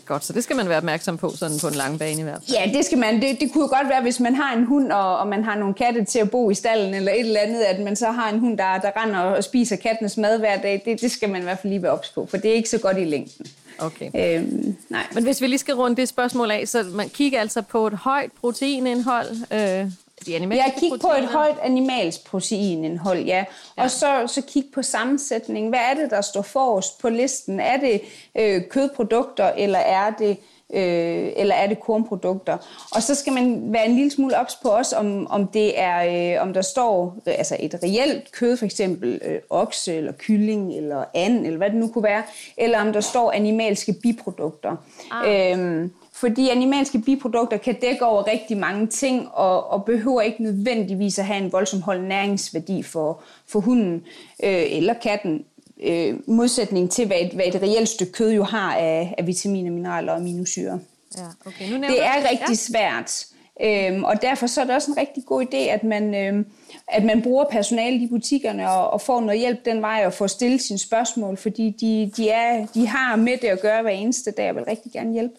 Godt, 0.07 0.25
så 0.25 0.33
det 0.33 0.43
skal 0.43 0.55
man 0.55 0.69
være 0.69 0.77
opmærksom 0.77 1.17
på 1.17 1.29
sådan 1.35 1.59
på 1.61 1.67
en 1.67 1.73
lang 1.73 1.99
bane 1.99 2.19
i 2.19 2.23
hvert 2.23 2.41
fald. 2.47 2.57
Ja, 2.57 2.77
det 2.77 2.85
skal 2.85 2.97
man. 2.97 3.21
Det, 3.21 3.39
det 3.39 3.53
kunne 3.53 3.63
jo 3.63 3.77
godt 3.77 3.89
være, 3.89 4.01
hvis 4.01 4.19
man 4.19 4.35
har 4.35 4.57
en 4.57 4.65
hund, 4.65 4.91
og, 4.91 5.17
og 5.17 5.27
man 5.27 5.43
har 5.43 5.55
nogle 5.55 5.73
katte 5.73 6.05
til 6.05 6.19
at 6.19 6.31
bo 6.31 6.49
i 6.49 6.53
stallen 6.53 6.93
eller 6.93 7.11
et 7.11 7.19
eller 7.19 7.39
andet, 7.39 7.61
at 7.61 7.79
man 7.79 7.95
så 7.95 8.11
har 8.11 8.29
en 8.29 8.39
hund, 8.39 8.57
der, 8.57 8.77
der 8.77 8.91
render 9.03 9.19
og 9.19 9.43
spiser 9.43 9.75
kattenes 9.75 10.17
mad 10.17 10.39
hver 10.39 10.57
dag. 10.57 10.81
Det, 10.85 11.01
det 11.01 11.11
skal 11.11 11.29
man 11.29 11.41
i 11.41 11.43
hvert 11.43 11.59
fald 11.59 11.73
lige 11.73 11.83
være 11.83 11.91
ops 11.91 12.09
på, 12.09 12.25
for 12.25 12.37
det 12.37 12.51
er 12.51 12.55
ikke 12.55 12.69
så 12.69 12.77
godt 12.77 12.97
i 12.97 13.03
længden. 13.03 13.45
Okay. 13.79 14.09
Øhm, 14.15 14.75
nej. 14.89 15.03
Men 15.13 15.23
hvis 15.23 15.41
vi 15.41 15.47
lige 15.47 15.59
skal 15.59 15.75
runde 15.75 15.95
det 15.95 16.09
spørgsmål 16.09 16.51
af, 16.51 16.67
så 16.67 16.83
man 16.83 17.09
kigger 17.09 17.39
altså 17.39 17.61
på 17.61 17.87
et 17.87 17.93
højt 17.93 18.31
proteinindhold, 18.41 19.27
øh, 19.53 19.91
de 20.27 20.35
animalske 20.35 20.71
Ja, 20.75 20.79
kig 20.79 21.01
på 21.01 21.11
et 21.17 21.25
højt 21.25 21.57
animalsk 21.63 22.25
proteinindhold, 22.25 23.19
ja. 23.19 23.45
ja. 23.77 23.83
Og 23.83 23.91
så, 23.91 24.23
så 24.27 24.41
kig 24.41 24.65
på 24.73 24.81
sammensætning. 24.81 25.69
Hvad 25.69 25.79
er 25.79 25.93
det, 25.93 26.11
der 26.11 26.21
står 26.21 26.41
forrest 26.41 26.99
på 26.99 27.09
listen? 27.09 27.59
Er 27.59 27.77
det 27.77 28.01
øh, 28.35 28.61
kødprodukter, 28.69 29.51
eller 29.57 29.79
er 29.79 30.11
det 30.11 30.37
øh, 30.73 31.31
eller 31.35 31.55
er 31.55 31.67
det 31.67 31.79
kornprodukter. 31.79 32.57
Og 32.95 33.03
så 33.03 33.15
skal 33.15 33.33
man 33.33 33.73
være 33.73 33.85
en 33.85 33.95
lille 33.95 34.11
smule 34.11 34.37
ops 34.37 34.55
på 34.55 34.69
os, 34.69 34.93
om, 34.93 35.27
om 35.27 35.47
det 35.47 35.79
er, 35.79 36.35
øh, 36.35 36.41
om 36.41 36.53
der 36.53 36.61
står 36.61 37.17
altså 37.25 37.57
et 37.59 37.75
reelt 37.83 38.31
kød, 38.31 38.57
for 38.57 38.65
eksempel 38.65 39.19
øh, 39.25 39.39
okse 39.49 39.95
eller 39.95 40.11
kylling 40.11 40.73
eller 40.73 41.03
and, 41.13 41.45
eller 41.45 41.57
hvad 41.57 41.69
det 41.69 41.77
nu 41.77 41.87
kunne 41.87 42.03
være, 42.03 42.23
eller 42.57 42.81
om 42.81 42.93
der 42.93 43.01
står 43.01 43.31
animalske 43.31 43.93
biprodukter. 43.93 44.75
Ah. 45.11 45.51
Øhm, 45.51 45.91
fordi 46.19 46.49
animalske 46.49 46.99
biprodukter 46.99 47.57
kan 47.57 47.75
dække 47.79 48.05
over 48.05 48.27
rigtig 48.27 48.57
mange 48.57 48.87
ting, 48.87 49.27
og, 49.33 49.69
og 49.69 49.85
behøver 49.85 50.21
ikke 50.21 50.43
nødvendigvis 50.43 51.19
at 51.19 51.25
have 51.25 51.43
en 51.43 51.51
voldsom 51.51 51.81
hold 51.81 52.01
næringsværdi 52.01 52.83
for, 52.83 53.21
for 53.47 53.59
hunden 53.59 54.03
øh, 54.43 54.63
eller 54.69 54.93
katten. 54.93 55.45
Øh, 55.83 56.15
modsætning 56.27 56.91
til, 56.91 57.07
hvad 57.07 57.17
et, 57.21 57.31
hvad 57.31 57.45
et 57.45 57.61
reelt 57.61 57.89
stykke 57.89 58.11
kød 58.11 58.31
jo 58.31 58.43
har 58.43 58.75
af, 58.75 59.15
af 59.17 59.27
vitaminer, 59.27 59.71
mineraler 59.71 60.11
og 60.11 60.17
aminosyre. 60.17 60.79
Ja, 61.17 61.23
okay. 61.45 61.69
nu 61.69 61.75
det 61.75 62.03
er 62.05 62.29
rigtig 62.29 62.49
ja. 62.49 62.53
svært. 62.53 63.25
Øhm, 63.61 64.03
og 64.03 64.21
derfor 64.21 64.47
så 64.47 64.61
er 64.61 64.65
det 64.65 64.75
også 64.75 64.91
en 64.91 64.97
rigtig 64.97 65.23
god 65.25 65.45
idé, 65.45 65.57
at 65.57 65.83
man, 65.83 66.15
øhm, 66.15 66.45
at 66.87 67.03
man 67.03 67.21
bruger 67.21 67.45
personalet 67.51 68.01
i 68.01 68.07
butikkerne 68.07 68.69
og, 68.69 68.89
og 68.89 69.01
får 69.01 69.21
noget 69.21 69.39
hjælp 69.39 69.65
den 69.65 69.81
vej 69.81 70.03
og 70.05 70.13
får 70.13 70.27
stillet 70.27 70.61
sine 70.61 70.79
spørgsmål, 70.79 71.37
fordi 71.37 71.69
de, 71.81 72.11
de, 72.17 72.29
er, 72.29 72.65
de 72.65 72.87
har 72.87 73.15
med 73.15 73.37
det 73.41 73.47
at 73.47 73.61
gøre 73.61 73.81
hver 73.81 73.91
eneste 73.91 74.31
dag 74.31 74.49
og 74.49 74.55
vil 74.55 74.63
rigtig 74.63 74.91
gerne 74.91 75.13
hjælpe. 75.13 75.35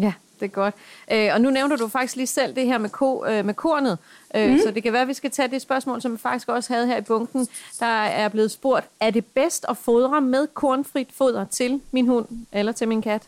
Ja, 0.00 0.12
det 0.40 0.46
er 0.46 0.50
godt. 0.50 0.74
Øh, 1.12 1.28
og 1.32 1.40
nu 1.40 1.50
nævner 1.50 1.76
du 1.76 1.88
faktisk 1.88 2.16
lige 2.16 2.26
selv 2.26 2.56
det 2.56 2.66
her 2.66 2.78
med, 2.78 2.90
ko, 2.90 3.24
øh, 3.24 3.44
med 3.44 3.54
kornet, 3.54 3.98
øh, 4.34 4.50
mm. 4.50 4.58
så 4.58 4.70
det 4.70 4.82
kan 4.82 4.92
være, 4.92 5.02
at 5.02 5.08
vi 5.08 5.14
skal 5.14 5.30
tage 5.30 5.48
det 5.48 5.62
spørgsmål, 5.62 6.02
som 6.02 6.12
vi 6.12 6.18
faktisk 6.18 6.48
også 6.48 6.72
havde 6.72 6.86
her 6.86 6.96
i 6.96 7.00
bunken. 7.00 7.48
Der 7.80 7.86
er 7.86 8.28
blevet 8.28 8.50
spurgt, 8.50 8.86
er 9.00 9.10
det 9.10 9.26
bedst 9.26 9.66
at 9.68 9.76
fodre 9.76 10.20
med 10.20 10.46
kornfrit 10.54 11.08
foder 11.12 11.44
til 11.44 11.80
min 11.90 12.06
hund 12.06 12.26
eller 12.52 12.72
til 12.72 12.88
min 12.88 13.02
kat? 13.02 13.22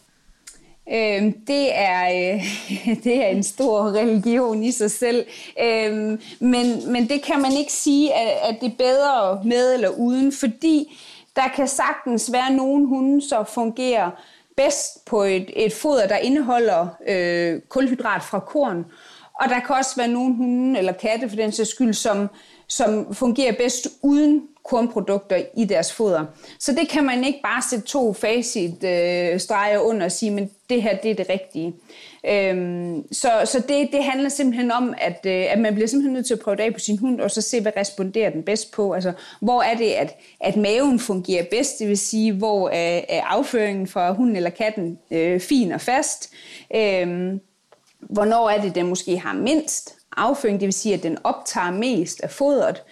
Øh, 0.89 1.33
det, 1.47 1.69
er, 1.75 2.35
øh, 2.35 2.45
det 3.05 3.25
er 3.25 3.29
en 3.29 3.43
stor 3.43 3.91
religion 3.91 4.63
i 4.63 4.71
sig 4.71 4.91
selv, 4.91 5.27
øh, 5.63 5.93
men, 6.41 6.93
men 6.93 7.09
det 7.09 7.23
kan 7.23 7.43
man 7.43 7.53
ikke 7.53 7.73
sige, 7.73 8.15
at, 8.15 8.29
at 8.49 8.61
det 8.61 8.67
er 8.67 8.77
bedre 8.77 9.45
med 9.45 9.75
eller 9.75 9.89
uden, 9.89 10.33
fordi 10.33 10.99
der 11.37 11.49
kan 11.57 11.69
sagtens 11.69 12.33
være 12.33 12.53
nogle 12.53 12.87
hunde, 12.87 13.29
som 13.29 13.47
fungerer 13.47 14.11
bedst 14.57 15.05
på 15.05 15.23
et, 15.23 15.51
et 15.57 15.73
foder, 15.73 16.09
der 16.09 16.17
indeholder 16.17 16.89
øh, 17.09 17.61
kulhydrat 17.69 18.23
fra 18.23 18.41
korn. 18.41 18.85
Og 19.35 19.49
der 19.49 19.61
kan 19.61 19.77
også 19.77 19.97
være 19.97 20.09
nogle 20.09 20.35
hunde 20.35 20.79
eller 20.79 20.93
katte 20.93 21.29
for 21.29 21.37
den 21.37 21.53
sags 21.53 21.71
skyld, 21.71 21.95
som, 21.95 22.29
som 22.69 23.15
fungerer 23.15 23.53
bedst 23.53 23.89
uden 24.03 24.43
kornprodukter 24.65 25.43
i 25.57 25.65
deres 25.65 25.93
foder. 25.93 26.25
Så 26.59 26.73
det 26.73 26.89
kan 26.89 27.05
man 27.05 27.25
ikke 27.25 27.41
bare 27.43 27.63
sætte 27.71 27.87
to 27.87 28.13
facit 28.13 28.85
øh, 28.85 29.41
streger 29.41 29.79
under 29.79 30.05
og 30.05 30.13
sige, 30.13 30.31
men 30.31 30.51
det 30.71 30.83
her 30.83 30.97
det 30.97 31.11
er 31.11 31.15
det 31.15 31.29
rigtige. 31.29 31.75
Øhm, 32.27 33.13
så 33.13 33.31
så 33.45 33.63
det, 33.69 33.89
det 33.93 34.05
handler 34.05 34.29
simpelthen 34.29 34.71
om, 34.71 34.95
at, 34.99 35.27
øh, 35.27 35.53
at 35.53 35.59
man 35.59 35.75
bliver 35.75 35.89
simpelthen 35.89 36.13
nødt 36.13 36.27
til 36.27 36.35
at 36.35 36.41
prøve 36.41 36.57
det 36.57 36.63
af 36.63 36.73
på 36.73 36.79
sin 36.79 36.99
hund, 36.99 37.21
og 37.21 37.31
så 37.31 37.41
se, 37.41 37.61
hvad 37.61 37.73
responderer 37.77 38.31
den 38.31 38.43
bedst 38.43 38.73
på. 38.73 38.93
Altså, 38.93 39.13
hvor 39.41 39.63
er 39.63 39.75
det, 39.75 39.91
at, 39.91 40.17
at 40.41 40.57
maven 40.57 40.99
fungerer 40.99 41.45
bedst, 41.51 41.79
det 41.79 41.89
vil 41.89 41.99
sige, 41.99 42.33
hvor 42.33 42.69
er, 42.69 43.01
er 43.09 43.23
afføringen 43.23 43.87
fra 43.87 44.13
hunden 44.13 44.37
eller 44.37 44.51
katten 44.51 44.99
øh, 45.11 45.41
fin 45.41 45.73
og 45.73 45.81
fast. 45.81 46.33
Øhm, 46.75 47.41
hvornår 48.01 48.51
er 48.51 48.63
det, 48.63 48.75
den 48.75 48.87
måske 48.87 49.19
har 49.19 49.33
mindst 49.33 49.95
afføring, 50.17 50.61
det 50.61 50.67
vil 50.67 50.73
sige, 50.73 50.95
at 50.95 51.03
den 51.03 51.19
optager 51.25 51.71
mest 51.71 52.21
af 52.21 52.31
fodret. 52.31 52.83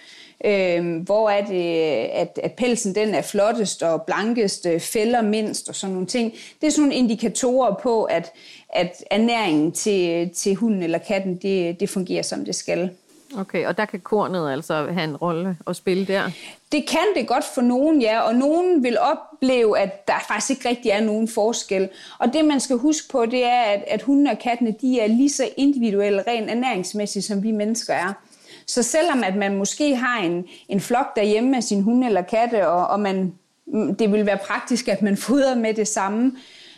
Øh, 0.45 0.97
hvor 0.97 1.31
er 1.31 1.47
det, 1.47 1.85
at, 2.13 2.41
at 2.43 2.53
pelsen 2.53 2.95
den 2.95 3.15
er 3.15 3.23
flottest 3.23 3.83
og 3.83 4.03
blankest, 4.03 4.67
øh, 4.67 4.81
fælder 4.81 5.23
mindst 5.23 5.69
og 5.69 5.75
sådan 5.75 5.93
nogle 5.93 6.07
ting. 6.07 6.33
Det 6.61 6.67
er 6.67 6.71
sådan 6.71 6.83
nogle 6.83 6.95
indikatorer 6.95 7.75
på, 7.83 8.05
at, 8.05 8.33
at 8.69 9.05
ernæringen 9.11 9.73
til, 9.73 10.31
til 10.31 10.55
hunden 10.55 10.83
eller 10.83 10.99
katten, 10.99 11.37
det, 11.37 11.81
det 11.81 11.91
fungerer 11.91 12.23
som 12.23 12.45
det 12.45 12.55
skal. 12.55 12.91
Okay, 13.39 13.67
og 13.67 13.77
der 13.77 13.85
kan 13.85 14.01
kornet 14.01 14.53
altså 14.53 14.75
have 14.75 15.05
en 15.05 15.17
rolle 15.17 15.57
at 15.67 15.77
spille 15.77 16.07
der? 16.07 16.31
Det 16.73 16.89
kan 16.89 17.07
det 17.17 17.29
godt 17.29 17.45
for 17.55 17.61
nogen, 17.61 18.03
ja, 18.03 18.21
og 18.21 18.35
nogen 18.35 18.83
vil 18.83 18.99
opleve, 18.99 19.79
at 19.79 20.09
der 20.09 20.25
faktisk 20.29 20.51
ikke 20.51 20.69
rigtig 20.69 20.91
er 20.91 21.01
nogen 21.01 21.29
forskel. 21.29 21.89
Og 22.19 22.33
det 22.33 22.45
man 22.45 22.61
skal 22.61 22.77
huske 22.77 23.09
på, 23.09 23.27
det 23.27 23.45
er, 23.45 23.61
at, 23.61 23.85
at 23.87 24.03
hundene 24.03 24.31
og 24.31 24.39
kattene, 24.39 24.75
de 24.81 25.01
er 25.01 25.07
lige 25.07 25.31
så 25.31 25.49
individuelle, 25.57 26.25
rent 26.27 26.51
ernæringsmæssigt, 26.51 27.25
som 27.25 27.43
vi 27.43 27.51
mennesker 27.51 27.95
er. 27.95 28.13
Så 28.71 28.83
selvom 28.83 29.25
at 29.25 29.37
man 29.37 29.57
måske 29.57 29.97
har 29.97 30.19
en, 30.19 30.45
en 30.69 30.81
flok 30.81 31.17
derhjemme 31.17 31.51
med 31.51 31.63
sin 31.63 31.83
hunde 31.83 32.07
eller 32.07 32.23
katte, 32.23 32.69
og, 32.69 32.87
og 32.87 33.01
man, 33.01 33.35
det 33.99 34.13
vil 34.13 34.27
være 34.27 34.39
praktisk, 34.47 34.89
at 34.89 35.03
man 35.03 35.17
fodrer 35.27 35.55
med 35.55 35.75
det 35.75 35.89
samme, 35.89 36.33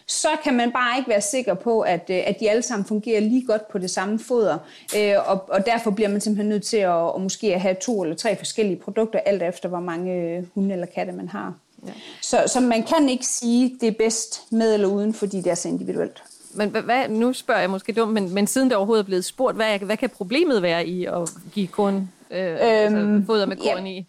så 0.06 0.28
kan 0.44 0.54
man 0.54 0.72
bare 0.72 0.98
ikke 0.98 1.10
være 1.10 1.20
sikker 1.20 1.54
på, 1.54 1.80
at, 1.80 2.10
øh, 2.10 2.22
at 2.26 2.36
de 2.40 2.50
alle 2.50 2.62
sammen 2.62 2.84
fungerer 2.84 3.20
lige 3.20 3.46
godt 3.46 3.68
på 3.68 3.78
det 3.78 3.90
samme 3.90 4.18
foder. 4.18 4.58
Øh, 4.96 5.14
og, 5.26 5.44
og 5.48 5.66
derfor 5.66 5.90
bliver 5.90 6.08
man 6.08 6.20
simpelthen 6.20 6.48
nødt 6.48 6.64
til 6.64 6.76
at, 6.76 7.14
at 7.14 7.20
måske 7.20 7.58
have 7.58 7.76
to 7.80 8.02
eller 8.02 8.16
tre 8.16 8.36
forskellige 8.36 8.76
produkter, 8.76 9.18
alt 9.18 9.42
efter 9.42 9.68
hvor 9.68 9.80
mange 9.80 10.12
øh, 10.12 10.44
hunde 10.54 10.72
eller 10.72 10.86
katte 10.86 11.12
man 11.12 11.28
har. 11.28 11.54
Ja. 11.86 11.92
Så, 12.20 12.42
så 12.46 12.60
man 12.60 12.82
kan 12.82 13.08
ikke 13.08 13.26
sige, 13.26 13.76
det 13.80 13.88
er 13.88 13.94
bedst 13.98 14.52
med 14.52 14.74
eller 14.74 14.88
uden, 14.88 15.14
fordi 15.14 15.36
det 15.36 15.50
er 15.50 15.54
så 15.54 15.68
individuelt. 15.68 16.22
Men 16.54 16.68
hvad, 16.68 17.08
nu 17.08 17.32
spørger 17.32 17.60
jeg 17.60 17.70
måske 17.70 17.92
dumt, 17.92 18.12
men, 18.12 18.34
men 18.34 18.46
siden 18.46 18.68
det 18.68 18.76
overhovedet 18.76 19.02
er 19.02 19.06
blevet 19.06 19.24
spurgt, 19.24 19.56
hvad, 19.56 19.78
hvad 19.78 19.96
kan 19.96 20.10
problemet 20.10 20.62
være 20.62 20.86
i 20.86 21.04
at 21.04 21.30
give 21.52 21.66
korn, 21.66 21.94
øh, 22.30 22.56
altså 22.60 22.96
øhm, 22.96 23.14
altså 23.14 23.26
foder 23.26 23.46
med 23.46 23.56
korn 23.56 23.86
ja. 23.86 23.92
i? 23.92 24.06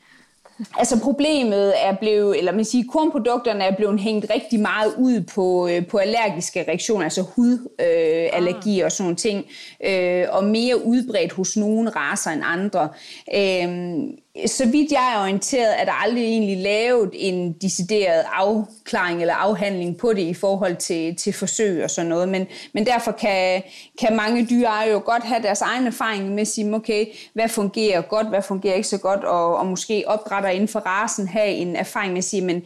Altså 0.77 0.99
problemet 0.99 1.73
er 1.83 1.95
blevet, 1.95 2.37
eller 2.37 2.51
man 2.51 2.65
siger, 2.65 2.83
kornprodukterne 2.91 3.63
er 3.63 3.75
blevet 3.75 3.99
hængt 3.99 4.25
rigtig 4.35 4.59
meget 4.59 4.93
ud 4.97 5.21
på, 5.21 5.67
øh, 5.67 5.87
på 5.87 5.97
allergiske 5.97 6.65
reaktioner, 6.67 7.03
altså 7.03 7.21
hudallergi 7.21 8.79
øh, 8.79 8.81
ah. 8.81 8.85
og 8.85 8.91
sådan 8.91 9.03
nogle 9.03 9.15
ting, 9.15 9.45
øh, 9.85 10.25
og 10.31 10.43
mere 10.43 10.85
udbredt 10.85 11.33
hos 11.33 11.57
nogle 11.57 11.89
raser 11.89 12.31
end 12.31 12.41
andre. 12.45 12.89
Øh, 13.35 14.22
så 14.45 14.65
vidt 14.65 14.91
jeg 14.91 15.13
er 15.15 15.21
orienteret, 15.21 15.81
er 15.81 15.85
der 15.85 15.91
aldrig 15.91 16.23
egentlig 16.23 16.57
lavet 16.57 17.09
en 17.13 17.53
decideret 17.53 18.23
afklaring 18.33 19.21
eller 19.21 19.33
afhandling 19.33 19.97
på 19.97 20.13
det 20.13 20.21
i 20.21 20.33
forhold 20.33 20.75
til, 20.75 21.15
til 21.15 21.33
forsøg 21.33 21.83
og 21.83 21.89
sådan 21.89 22.09
noget. 22.09 22.29
Men, 22.29 22.47
men 22.73 22.85
derfor 22.85 23.11
kan, 23.11 23.63
kan 23.99 24.15
mange 24.15 24.47
dyreejere 24.49 24.91
jo 24.91 25.01
godt 25.05 25.23
have 25.23 25.43
deres 25.43 25.61
egen 25.61 25.87
erfaring 25.87 26.29
med 26.29 26.41
at 26.41 26.47
sige, 26.47 26.75
okay, 26.75 27.05
hvad 27.33 27.49
fungerer 27.49 28.01
godt, 28.01 28.27
hvad 28.27 28.41
fungerer 28.41 28.75
ikke 28.75 28.87
så 28.87 28.97
godt, 28.97 29.23
og, 29.23 29.57
og 29.57 29.65
måske 29.65 30.03
opdrætter 30.07 30.49
inden 30.49 30.67
for 30.67 30.79
rasen 30.79 31.27
have 31.27 31.49
en 31.49 31.75
erfaring 31.75 32.11
med 32.11 32.17
at 32.17 32.23
sige, 32.23 32.41
men 32.41 32.61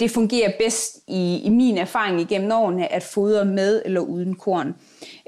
det 0.00 0.10
fungerer 0.10 0.52
bedst 0.58 0.98
i, 1.08 1.40
i 1.44 1.48
min 1.48 1.78
erfaring 1.78 2.20
igennem 2.20 2.52
årene 2.52 2.92
at 2.92 3.02
fodre 3.02 3.44
med 3.44 3.82
eller 3.84 4.00
uden 4.00 4.34
korn. 4.34 4.74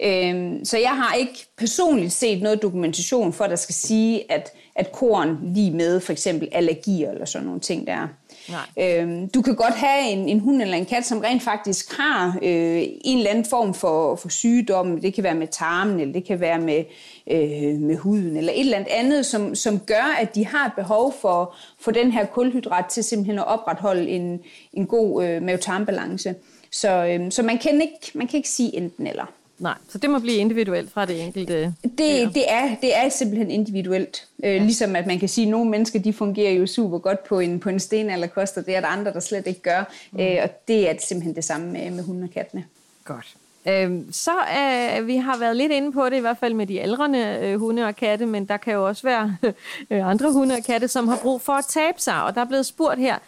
Øhm, 0.02 0.64
så 0.64 0.78
jeg 0.78 0.97
har 0.97 1.14
ikke 1.14 1.47
personligt 1.59 2.12
set 2.12 2.42
noget 2.42 2.62
dokumentation 2.62 3.33
for, 3.33 3.45
at 3.45 3.50
der 3.50 3.57
skal 3.57 3.75
sige, 3.75 4.33
at 4.33 4.52
at 4.78 4.92
korn 4.92 5.38
lige 5.54 5.70
med 5.70 6.00
for 6.00 6.12
eksempel 6.12 6.49
allergier 6.52 7.11
eller 7.11 7.25
sådan 7.25 7.47
nogle 7.47 7.61
ting 7.61 7.87
der. 7.87 8.08
Nej. 8.49 9.00
Øhm, 9.02 9.28
du 9.28 9.42
kan 9.42 9.54
godt 9.54 9.75
have 9.75 10.11
en, 10.11 10.28
en 10.28 10.40
hund 10.40 10.62
eller 10.62 10.76
en 10.76 10.87
kat, 10.87 11.06
som 11.06 11.18
rent 11.18 11.42
faktisk 11.42 11.92
har 11.99 12.38
øh, 12.42 12.82
en 13.04 13.18
eller 13.18 13.30
anden 13.30 13.44
form 13.44 13.75
for, 13.75 14.16
for 14.16 14.28
sygdom. 14.28 15.00
Det 15.00 15.14
kan 15.14 15.25
være 15.25 15.35
med 15.35 15.47
tarmen, 15.47 16.00
eller 16.00 16.12
det 16.12 16.25
kan 16.25 16.40
være 16.40 16.58
med, 16.58 16.85
øh, 17.30 17.80
med 17.80 17.97
huden, 17.97 18.37
eller 18.37 18.52
et 18.52 18.61
eller 18.61 18.76
andet 18.76 18.90
andet, 18.90 19.26
som, 19.26 19.54
som 19.54 19.78
gør, 19.78 20.16
at 20.20 20.35
de 20.35 20.47
har 20.47 20.66
et 20.66 20.73
behov 20.76 21.14
for, 21.20 21.54
for 21.80 21.90
den 21.90 22.12
her 22.12 22.26
kulhydrat 22.26 22.85
til 22.87 23.04
simpelthen 23.04 23.38
at 23.38 23.47
opretholde 23.47 24.08
en, 24.08 24.40
en 24.73 24.87
god 24.87 25.25
øh, 25.25 25.42
mavetarmbalance. 25.42 26.35
Så, 26.70 27.06
øh, 27.06 27.30
så 27.30 27.42
man, 27.42 27.58
kan 27.58 27.80
ikke, 27.80 28.11
man 28.14 28.26
kan 28.26 28.37
ikke 28.37 28.49
sige 28.49 28.76
enten 28.76 29.06
eller. 29.06 29.32
Nej, 29.58 29.74
så 29.88 29.98
det 29.98 30.10
må 30.10 30.18
blive 30.18 30.36
individuelt 30.36 30.92
fra 30.92 31.04
det 31.04 31.22
enkelte. 31.22 31.74
Det, 31.82 32.34
det, 32.34 32.50
er, 32.52 32.76
det 32.80 32.96
er 32.96 33.08
simpelthen 33.08 33.50
individuelt. 33.50 34.26
Øh, 34.44 34.54
ja. 34.54 34.62
Ligesom 34.62 34.96
at 34.96 35.06
man 35.06 35.18
kan 35.18 35.28
sige, 35.28 35.44
at 35.44 35.50
nogle 35.50 35.70
mennesker 35.70 35.98
de 35.98 36.12
fungerer 36.12 36.52
jo 36.52 36.66
super 36.66 36.98
godt 36.98 37.24
på 37.24 37.40
en, 37.40 37.60
på 37.60 37.68
en 37.68 37.80
stenalderkost, 37.80 38.56
og 38.56 38.66
det 38.66 38.76
er 38.76 38.80
der 38.80 38.88
andre, 38.88 39.12
der 39.12 39.20
slet 39.20 39.46
ikke 39.46 39.60
gør. 39.60 39.92
Mm. 40.12 40.20
Øh, 40.20 40.36
og 40.42 40.68
det 40.68 40.90
er 40.90 40.94
simpelthen 41.08 41.34
det 41.34 41.44
samme 41.44 41.72
med, 41.72 41.90
med 41.90 42.04
hunde 42.04 42.24
og 42.24 42.30
kattene. 42.30 42.64
Godt. 43.04 43.36
Øh, 43.68 44.00
så 44.12 44.30
øh, 44.30 45.06
vi 45.06 45.16
har 45.16 45.38
været 45.38 45.56
lidt 45.56 45.72
inde 45.72 45.92
på 45.92 46.08
det, 46.08 46.16
i 46.16 46.20
hvert 46.20 46.38
fald 46.38 46.54
med 46.54 46.66
de 46.66 46.76
ældrende 46.76 47.38
øh, 47.42 47.58
hunde 47.58 47.84
og 47.84 47.96
katte, 47.96 48.26
men 48.26 48.44
der 48.44 48.56
kan 48.56 48.74
jo 48.74 48.86
også 48.86 49.02
være 49.02 49.36
øh, 49.90 50.08
andre 50.10 50.32
hunde 50.32 50.54
og 50.54 50.64
katte, 50.64 50.88
som 50.88 51.08
har 51.08 51.18
brug 51.22 51.40
for 51.40 51.52
at 51.52 51.64
tabe 51.68 52.00
sig, 52.00 52.22
og 52.22 52.34
der 52.34 52.40
er 52.40 52.44
blevet 52.44 52.66
spurgt 52.66 52.98
her. 52.98 53.18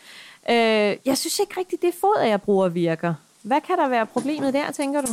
Øh, 0.50 0.96
jeg 1.06 1.18
synes 1.18 1.38
ikke 1.38 1.54
rigtigt, 1.60 1.82
det 1.82 1.94
foder, 2.00 2.24
jeg 2.24 2.42
bruger, 2.42 2.68
virker. 2.68 3.14
Hvad 3.42 3.60
kan 3.60 3.78
der 3.78 3.88
være 3.88 4.06
problemet 4.06 4.54
der, 4.54 4.70
tænker 4.70 5.00
du? 5.00 5.08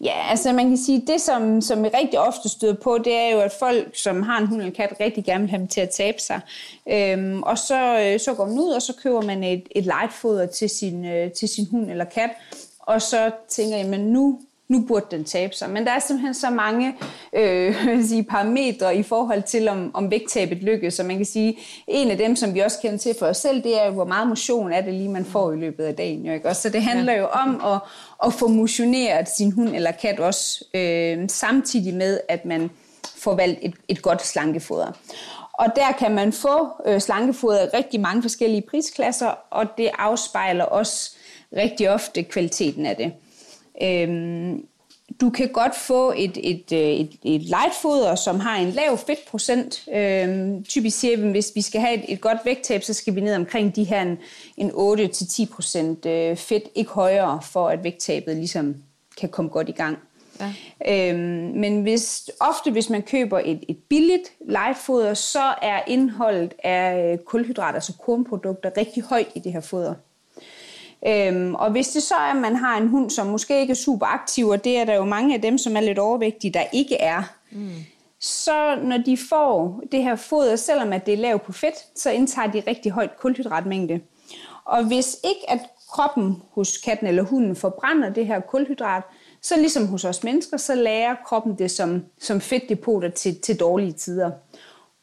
Ja, 0.00 0.30
altså 0.30 0.52
man 0.52 0.68
kan 0.68 0.76
sige, 0.76 1.02
det 1.06 1.20
som, 1.20 1.60
som 1.60 1.82
vi 1.82 1.88
rigtig 1.88 2.20
ofte 2.20 2.48
støder 2.48 2.74
på, 2.74 2.98
det 2.98 3.14
er 3.14 3.28
jo, 3.28 3.40
at 3.40 3.52
folk, 3.58 3.96
som 3.96 4.22
har 4.22 4.38
en 4.38 4.46
hund 4.46 4.60
eller 4.60 4.74
kat, 4.74 4.94
rigtig 5.00 5.24
gerne 5.24 5.40
vil 5.40 5.50
have 5.50 5.60
dem 5.60 5.68
til 5.68 5.80
at 5.80 5.90
tabe 5.90 6.18
sig. 6.20 6.40
Øhm, 6.88 7.42
og 7.42 7.58
så, 7.58 7.98
øh, 8.00 8.20
så 8.20 8.34
går 8.34 8.46
man 8.46 8.58
ud, 8.58 8.70
og 8.70 8.82
så 8.82 8.94
køber 9.02 9.22
man 9.22 9.44
et, 9.44 9.68
et 9.70 9.84
lightfoder 9.84 10.46
til 10.46 10.70
sin, 10.70 11.04
øh, 11.04 11.32
til 11.32 11.48
sin 11.48 11.66
hund 11.70 11.90
eller 11.90 12.04
kat, 12.04 12.30
og 12.78 13.02
så 13.02 13.30
tænker 13.48 13.76
jeg, 13.76 13.86
men 13.86 14.00
nu 14.00 14.40
nu 14.68 14.80
burde 14.88 15.06
den 15.10 15.24
tabe 15.24 15.54
sig. 15.54 15.70
Men 15.70 15.84
der 15.84 15.92
er 15.92 15.98
simpelthen 15.98 16.34
så 16.34 16.50
mange 16.50 16.96
øh, 17.32 17.74
sige, 18.08 18.24
parametre 18.24 18.96
i 18.96 19.02
forhold 19.02 19.42
til, 19.42 19.68
om, 19.68 19.90
om 19.94 20.10
vægttabet 20.10 20.58
lykkes. 20.58 20.94
Så 20.94 21.02
man 21.02 21.16
kan 21.16 21.26
sige, 21.26 21.58
en 21.88 22.10
af 22.10 22.18
dem, 22.18 22.36
som 22.36 22.54
vi 22.54 22.60
også 22.60 22.78
kender 22.82 22.98
til 22.98 23.14
for 23.18 23.26
os 23.26 23.36
selv, 23.36 23.62
det 23.62 23.82
er, 23.82 23.90
hvor 23.90 24.04
meget 24.04 24.28
motion 24.28 24.72
er 24.72 24.80
det 24.80 24.94
lige, 24.94 25.08
man 25.08 25.24
får 25.24 25.52
i 25.52 25.56
løbet 25.56 25.84
af 25.84 25.94
dagen. 25.94 26.26
Jo, 26.26 26.32
ikke? 26.32 26.54
så 26.54 26.68
det 26.68 26.82
handler 26.82 27.12
jo 27.12 27.26
om 27.26 27.60
at, 27.64 27.80
at 28.26 28.34
få 28.34 28.48
motioneret 28.48 29.28
sin 29.28 29.52
hund 29.52 29.74
eller 29.74 29.90
kat 29.90 30.20
også, 30.20 30.64
øh, 30.74 31.28
samtidig 31.28 31.94
med, 31.94 32.20
at 32.28 32.44
man 32.44 32.70
får 33.16 33.34
valgt 33.34 33.58
et, 33.62 33.74
et 33.88 34.02
godt 34.02 34.26
slankefoder. 34.26 34.92
Og 35.52 35.66
der 35.76 35.92
kan 35.92 36.14
man 36.14 36.32
få 36.32 36.68
øh, 36.86 37.00
slankefoder 37.00 37.62
i 37.62 37.68
rigtig 37.76 38.00
mange 38.00 38.22
forskellige 38.22 38.62
prisklasser, 38.70 39.30
og 39.50 39.66
det 39.78 39.90
afspejler 39.98 40.64
også 40.64 41.16
rigtig 41.56 41.90
ofte 41.90 42.22
kvaliteten 42.22 42.86
af 42.86 42.96
det. 42.96 43.12
Øhm, 43.82 44.66
du 45.20 45.30
kan 45.30 45.48
godt 45.48 45.76
få 45.76 46.12
et, 46.16 46.38
et, 46.42 46.72
øh, 46.72 46.78
et, 46.78 47.10
et 47.24 47.42
lightfoder, 47.42 48.14
som 48.14 48.40
har 48.40 48.56
en 48.56 48.70
lav 48.70 48.98
fedtprocent. 48.98 49.88
Øhm, 49.94 50.64
typisk 50.64 50.98
siger 50.98 51.16
vi, 51.16 51.30
hvis 51.30 51.52
vi 51.54 51.60
skal 51.60 51.80
have 51.80 51.94
et, 51.94 52.04
et 52.08 52.20
godt 52.20 52.38
vægttab, 52.44 52.82
så 52.82 52.92
skal 52.94 53.14
vi 53.14 53.20
ned 53.20 53.34
omkring 53.34 53.76
de 53.76 53.84
her 53.84 54.02
en, 54.02 54.18
en 54.56 54.70
8-10% 54.70 56.08
øh, 56.08 56.36
fedt, 56.36 56.64
ikke 56.74 56.90
højere, 56.90 57.40
for 57.42 57.68
at 57.68 57.84
vægttabet 57.84 58.36
ligesom 58.36 58.74
kan 59.20 59.28
komme 59.28 59.50
godt 59.50 59.68
i 59.68 59.72
gang. 59.72 59.98
Ja. 60.40 60.52
Øhm, 60.88 61.52
men 61.54 61.82
hvis, 61.82 62.30
ofte 62.40 62.70
hvis 62.70 62.90
man 62.90 63.02
køber 63.02 63.38
et, 63.44 63.64
et 63.68 63.78
billigt 63.88 64.32
lightfoder, 64.48 65.14
så 65.14 65.54
er 65.62 65.80
indholdet 65.86 66.54
af 66.64 67.12
øh, 67.12 67.18
kulhydrater, 67.18 67.74
altså 67.74 67.92
kornprodukter, 67.92 68.70
rigtig 68.76 69.02
højt 69.02 69.28
i 69.34 69.38
det 69.38 69.52
her 69.52 69.60
foder. 69.60 69.94
Øhm, 71.06 71.54
og 71.54 71.70
hvis 71.70 71.88
det 71.88 72.02
så 72.02 72.14
er, 72.14 72.30
at 72.30 72.36
man 72.36 72.56
har 72.56 72.76
en 72.76 72.88
hund, 72.88 73.10
som 73.10 73.26
måske 73.26 73.60
ikke 73.60 73.70
er 73.70 73.74
super 73.74 74.06
aktiv, 74.06 74.48
og 74.48 74.64
det 74.64 74.78
er 74.78 74.84
der 74.84 74.94
jo 74.94 75.04
mange 75.04 75.34
af 75.34 75.42
dem, 75.42 75.58
som 75.58 75.76
er 75.76 75.80
lidt 75.80 75.98
overvægtige, 75.98 76.52
der 76.52 76.64
ikke 76.72 76.96
er, 76.96 77.22
mm. 77.50 77.70
så 78.20 78.76
når 78.82 78.98
de 78.98 79.18
får 79.28 79.82
det 79.92 80.02
her 80.02 80.16
foder, 80.16 80.56
selvom 80.56 80.92
at 80.92 81.06
det 81.06 81.14
er 81.14 81.18
lavt 81.18 81.42
på 81.42 81.52
fedt, 81.52 81.74
så 81.94 82.10
indtager 82.10 82.50
de 82.50 82.62
rigtig 82.66 82.92
højt 82.92 83.18
kulhydratmængde. 83.20 84.00
Og 84.64 84.84
hvis 84.84 85.16
ikke 85.24 85.50
at 85.50 85.60
kroppen 85.90 86.42
hos 86.52 86.78
katten 86.78 87.06
eller 87.06 87.22
hunden 87.22 87.56
forbrænder 87.56 88.10
det 88.10 88.26
her 88.26 88.40
kulhydrat, 88.40 89.02
så 89.42 89.56
ligesom 89.56 89.86
hos 89.86 90.04
os 90.04 90.24
mennesker, 90.24 90.56
så 90.56 90.74
lærer 90.74 91.14
kroppen 91.26 91.58
det 91.58 91.70
som, 91.70 92.04
som 92.20 92.40
fedtdepoter 92.40 93.08
til, 93.08 93.40
til 93.40 93.60
dårlige 93.60 93.92
tider. 93.92 94.30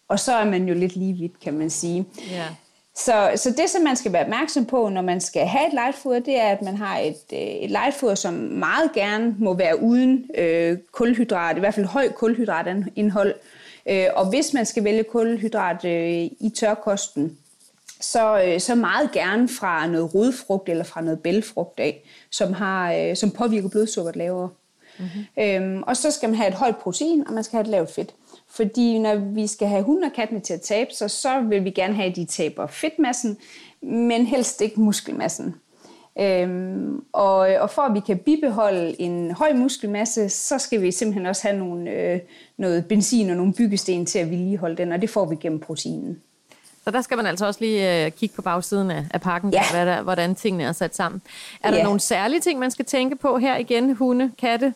Og 0.07 0.19
så 0.19 0.33
er 0.33 0.45
man 0.45 0.67
jo 0.67 0.73
lidt 0.73 0.95
lige 0.95 1.13
vidt, 1.13 1.39
kan 1.39 1.53
man 1.53 1.69
sige. 1.69 2.05
Yeah. 2.31 2.51
Så, 2.95 3.31
så 3.35 3.49
det, 3.49 3.69
som 3.69 3.81
man 3.81 3.95
skal 3.95 4.13
være 4.13 4.23
opmærksom 4.23 4.65
på, 4.65 4.89
når 4.89 5.01
man 5.01 5.21
skal 5.21 5.47
have 5.47 5.67
et 5.67 5.73
lightfoder, 5.73 6.19
det 6.19 6.39
er, 6.39 6.47
at 6.47 6.61
man 6.61 6.77
har 6.77 6.97
et, 6.97 7.23
øh, 7.33 7.39
et 7.39 7.69
lightfoder, 7.71 8.15
som 8.15 8.33
meget 8.33 8.93
gerne 8.93 9.35
må 9.39 9.53
være 9.53 9.81
uden 9.81 10.29
øh, 10.37 10.77
kulhydrat, 10.91 11.57
i 11.57 11.59
hvert 11.59 11.73
fald 11.73 11.85
høj 11.85 12.11
kulhydratindhold. 12.11 13.33
Øh, 13.89 14.05
og 14.15 14.29
hvis 14.29 14.53
man 14.53 14.65
skal 14.65 14.83
vælge 14.83 15.03
kulhydrat 15.03 15.85
øh, 15.85 16.23
i 16.39 16.51
tørkosten, 16.55 17.37
så, 18.01 18.43
øh, 18.43 18.59
så 18.59 18.75
meget 18.75 19.11
gerne 19.11 19.49
fra 19.49 19.87
noget 19.87 20.15
rodfrugt 20.15 20.69
eller 20.69 20.83
fra 20.83 21.01
noget 21.01 21.19
bælfrugt 21.19 21.79
af, 21.79 22.03
som, 22.29 22.53
har, 22.53 22.93
øh, 22.93 23.15
som 23.15 23.31
påvirker 23.31 23.69
blodsukkeret 23.69 24.15
lavere. 24.15 24.49
Mm-hmm. 24.99 25.43
Øhm, 25.43 25.83
og 25.83 25.97
så 25.97 26.11
skal 26.11 26.29
man 26.29 26.35
have 26.37 26.47
et 26.47 26.53
højt 26.53 26.77
protein, 26.77 27.27
og 27.27 27.33
man 27.33 27.43
skal 27.43 27.57
have 27.57 27.61
et 27.61 27.67
lavt 27.67 27.91
fedt. 27.93 28.13
Fordi 28.55 28.99
når 28.99 29.15
vi 29.15 29.47
skal 29.47 29.67
have 29.67 29.83
hunde 29.83 30.05
og 30.05 30.13
kattene 30.15 30.39
til 30.39 30.53
at 30.53 30.61
tabe 30.61 30.89
sig, 30.93 31.11
så 31.11 31.41
vil 31.41 31.63
vi 31.63 31.69
gerne 31.69 31.93
have, 31.93 32.09
at 32.09 32.15
de 32.15 32.25
taber 32.25 32.67
fedtmassen, 32.67 33.37
men 33.81 34.25
helst 34.25 34.61
ikke 34.61 34.81
muskelmassen. 34.81 35.55
Øhm, 36.19 37.03
og, 37.13 37.37
og 37.37 37.69
for 37.69 37.81
at 37.81 37.93
vi 37.93 37.99
kan 37.99 38.17
bibeholde 38.17 39.01
en 39.01 39.31
høj 39.31 39.53
muskelmasse, 39.53 40.29
så 40.29 40.57
skal 40.57 40.81
vi 40.81 40.91
simpelthen 40.91 41.25
også 41.25 41.47
have 41.47 41.59
nogle, 41.59 41.91
øh, 41.91 42.19
noget 42.57 42.85
benzin 42.85 43.29
og 43.29 43.35
nogle 43.35 43.53
byggesten 43.53 44.05
til 44.05 44.19
at 44.19 44.29
vedligeholde 44.29 44.75
den, 44.75 44.91
og 44.91 45.01
det 45.01 45.09
får 45.09 45.25
vi 45.25 45.35
gennem 45.35 45.59
proteinen. 45.59 46.21
Så 46.83 46.91
der 46.91 47.01
skal 47.01 47.17
man 47.17 47.25
altså 47.25 47.45
også 47.45 47.59
lige 47.59 48.05
øh, 48.05 48.11
kigge 48.11 48.35
på 48.35 48.41
bagsiden 48.41 48.91
af, 48.91 49.05
af 49.11 49.21
pakken, 49.21 49.51
ja. 49.53 49.63
hvad 49.71 49.85
der, 49.85 50.01
hvordan 50.01 50.35
tingene 50.35 50.63
er 50.63 50.71
sat 50.71 50.95
sammen. 50.95 51.21
Er 51.63 51.71
der 51.71 51.77
ja. 51.77 51.83
nogle 51.83 51.99
særlige 51.99 52.39
ting, 52.39 52.59
man 52.59 52.71
skal 52.71 52.85
tænke 52.85 53.15
på 53.15 53.37
her 53.37 53.57
igen? 53.57 53.95
Hunde, 53.95 54.31
katte, 54.37 54.73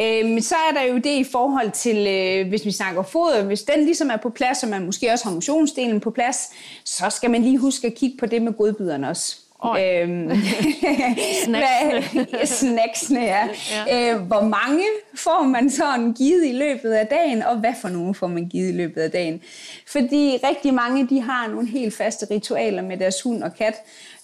Øhm, 0.00 0.40
så 0.40 0.54
er 0.54 0.74
der 0.74 0.82
jo 0.82 0.96
det 0.96 1.16
i 1.18 1.24
forhold 1.24 1.70
til, 1.70 2.06
øh, 2.06 2.48
hvis 2.48 2.64
vi 2.64 2.70
snakker 2.70 3.02
foder, 3.02 3.44
hvis 3.44 3.62
den 3.62 3.84
ligesom 3.84 4.10
er 4.10 4.16
på 4.16 4.30
plads, 4.30 4.62
og 4.62 4.68
man 4.68 4.86
måske 4.86 5.12
også 5.12 5.24
har 5.24 5.32
motionsdelen 5.32 6.00
på 6.00 6.10
plads, 6.10 6.36
så 6.84 7.10
skal 7.10 7.30
man 7.30 7.42
lige 7.42 7.58
huske 7.58 7.86
at 7.86 7.94
kigge 7.94 8.16
på 8.18 8.26
det 8.26 8.42
med 8.42 8.52
godbyderne 8.52 9.08
også. 9.08 9.43
Øhm, 9.64 10.30
snacksene. 11.44 12.26
snacksene, 12.60 13.20
ja. 13.20 13.48
ja. 13.86 14.14
Øh, 14.14 14.20
hvor 14.20 14.40
mange 14.40 14.84
får 15.14 15.42
man 15.42 15.70
sådan 15.70 16.12
givet 16.12 16.46
i 16.46 16.52
løbet 16.52 16.92
af 16.92 17.06
dagen, 17.06 17.42
og 17.42 17.56
hvad 17.56 17.74
for 17.80 17.88
nogle 17.88 18.14
får 18.14 18.26
man 18.26 18.48
givet 18.48 18.68
i 18.68 18.76
løbet 18.76 19.00
af 19.00 19.10
dagen? 19.10 19.40
Fordi 19.86 20.38
rigtig 20.44 20.74
mange, 20.74 21.08
de 21.08 21.20
har 21.20 21.48
nogle 21.48 21.68
helt 21.68 21.96
faste 21.96 22.26
ritualer 22.30 22.82
med 22.82 22.96
deres 22.96 23.22
hund 23.22 23.42
og 23.42 23.54
kat, 23.54 23.74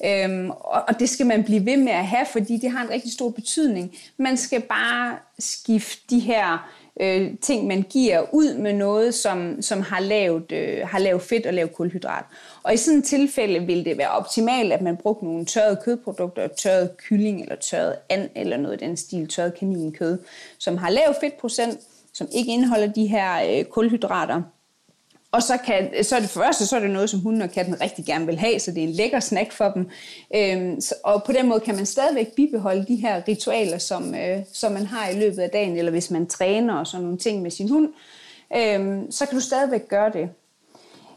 øhm, 0.05 0.51
og, 0.51 0.83
og 0.89 1.01
det 1.01 1.09
skal 1.09 1.27
man 1.27 1.45
blive 1.45 1.67
ved 1.67 1.77
med 1.77 1.93
at 1.93 2.07
have, 2.07 2.27
fordi 2.27 2.57
det 2.57 2.71
har 2.71 2.83
en 2.83 2.91
rigtig 2.91 3.13
stor 3.13 3.31
betydning. 3.31 3.95
Man 4.17 4.37
skal 4.37 4.61
bare 4.61 5.17
skifte 5.39 6.03
de 6.11 6.19
her 6.19 6.71
øh, 7.01 7.31
ting, 7.41 7.67
man 7.67 7.83
giver, 7.83 8.35
ud 8.35 8.55
med 8.55 8.73
noget, 8.73 9.15
som, 9.15 9.63
som 9.63 9.81
har, 9.81 10.01
lavet, 10.01 10.53
øh, 10.53 10.79
har 10.85 10.99
lavet 10.99 11.23
fedt 11.23 11.47
og 11.47 11.55
lavet 11.55 11.75
kulhydrat. 11.75 12.25
Og 12.63 12.75
i 12.75 12.77
sådan 12.77 12.99
et 12.99 13.05
tilfælde 13.05 13.67
vil 13.67 13.85
det 13.85 13.99
være 13.99 14.11
optimalt, 14.11 14.73
at 14.73 14.83
man 14.83 14.97
brugte 14.97 15.25
nogle 15.25 15.45
tørrede 15.45 15.81
kødprodukter, 15.85 16.49
tørret 16.49 16.97
kylling 16.97 17.43
eller 17.43 17.57
tørret 17.57 17.97
and 18.09 18.29
eller 18.37 18.57
noget 18.57 18.83
i 18.83 18.85
den 18.85 18.97
stil, 18.97 19.29
tørret 19.29 19.59
kaninkød, 19.59 20.19
som 20.59 20.77
har 20.77 20.91
lav 20.91 21.15
fedtprocent, 21.21 21.79
som 22.13 22.29
ikke 22.35 22.53
indeholder 22.53 22.87
de 22.87 23.07
her 23.07 23.59
øh, 23.59 23.65
kulhydrater, 23.65 24.43
og 25.33 25.43
så, 25.43 25.59
kan, 25.67 26.05
så 26.05 26.17
er 26.17 26.21
det 26.21 26.31
første, 26.31 26.67
så 26.67 26.77
er 26.77 26.81
det 26.81 26.91
noget, 26.91 27.11
som 27.11 27.21
hunden 27.21 27.43
og 27.43 27.51
katten 27.51 27.81
rigtig 27.81 28.05
gerne 28.05 28.27
vil 28.27 28.39
have, 28.39 28.59
så 28.59 28.71
det 28.71 28.85
er 28.85 28.89
en 28.89 28.95
lækker 28.95 29.21
snack 29.21 29.53
for 29.53 29.69
dem. 29.71 29.89
Øhm, 30.35 30.81
så, 30.81 30.95
og 31.05 31.25
på 31.25 31.33
den 31.33 31.49
måde 31.49 31.61
kan 31.61 31.77
man 31.77 31.87
stadigvæk 31.87 32.35
bibeholde 32.37 32.87
de 32.87 32.97
her 32.97 33.23
ritualer, 33.29 33.79
som, 33.79 34.15
øh, 34.15 34.39
som 34.53 34.73
man 34.73 34.87
har 34.87 35.09
i 35.09 35.21
løbet 35.21 35.39
af 35.39 35.51
dagen, 35.51 35.77
eller 35.77 35.91
hvis 35.91 36.11
man 36.11 36.27
træner 36.27 36.75
og 36.75 36.87
sådan 36.87 37.05
nogle 37.05 37.19
ting 37.19 37.43
med 37.43 37.51
sin 37.51 37.69
hund, 37.69 37.89
øhm, 38.57 39.11
så 39.11 39.27
kan 39.27 39.35
du 39.35 39.41
stadigvæk 39.41 39.89
gøre 39.89 40.13
det. 40.13 40.31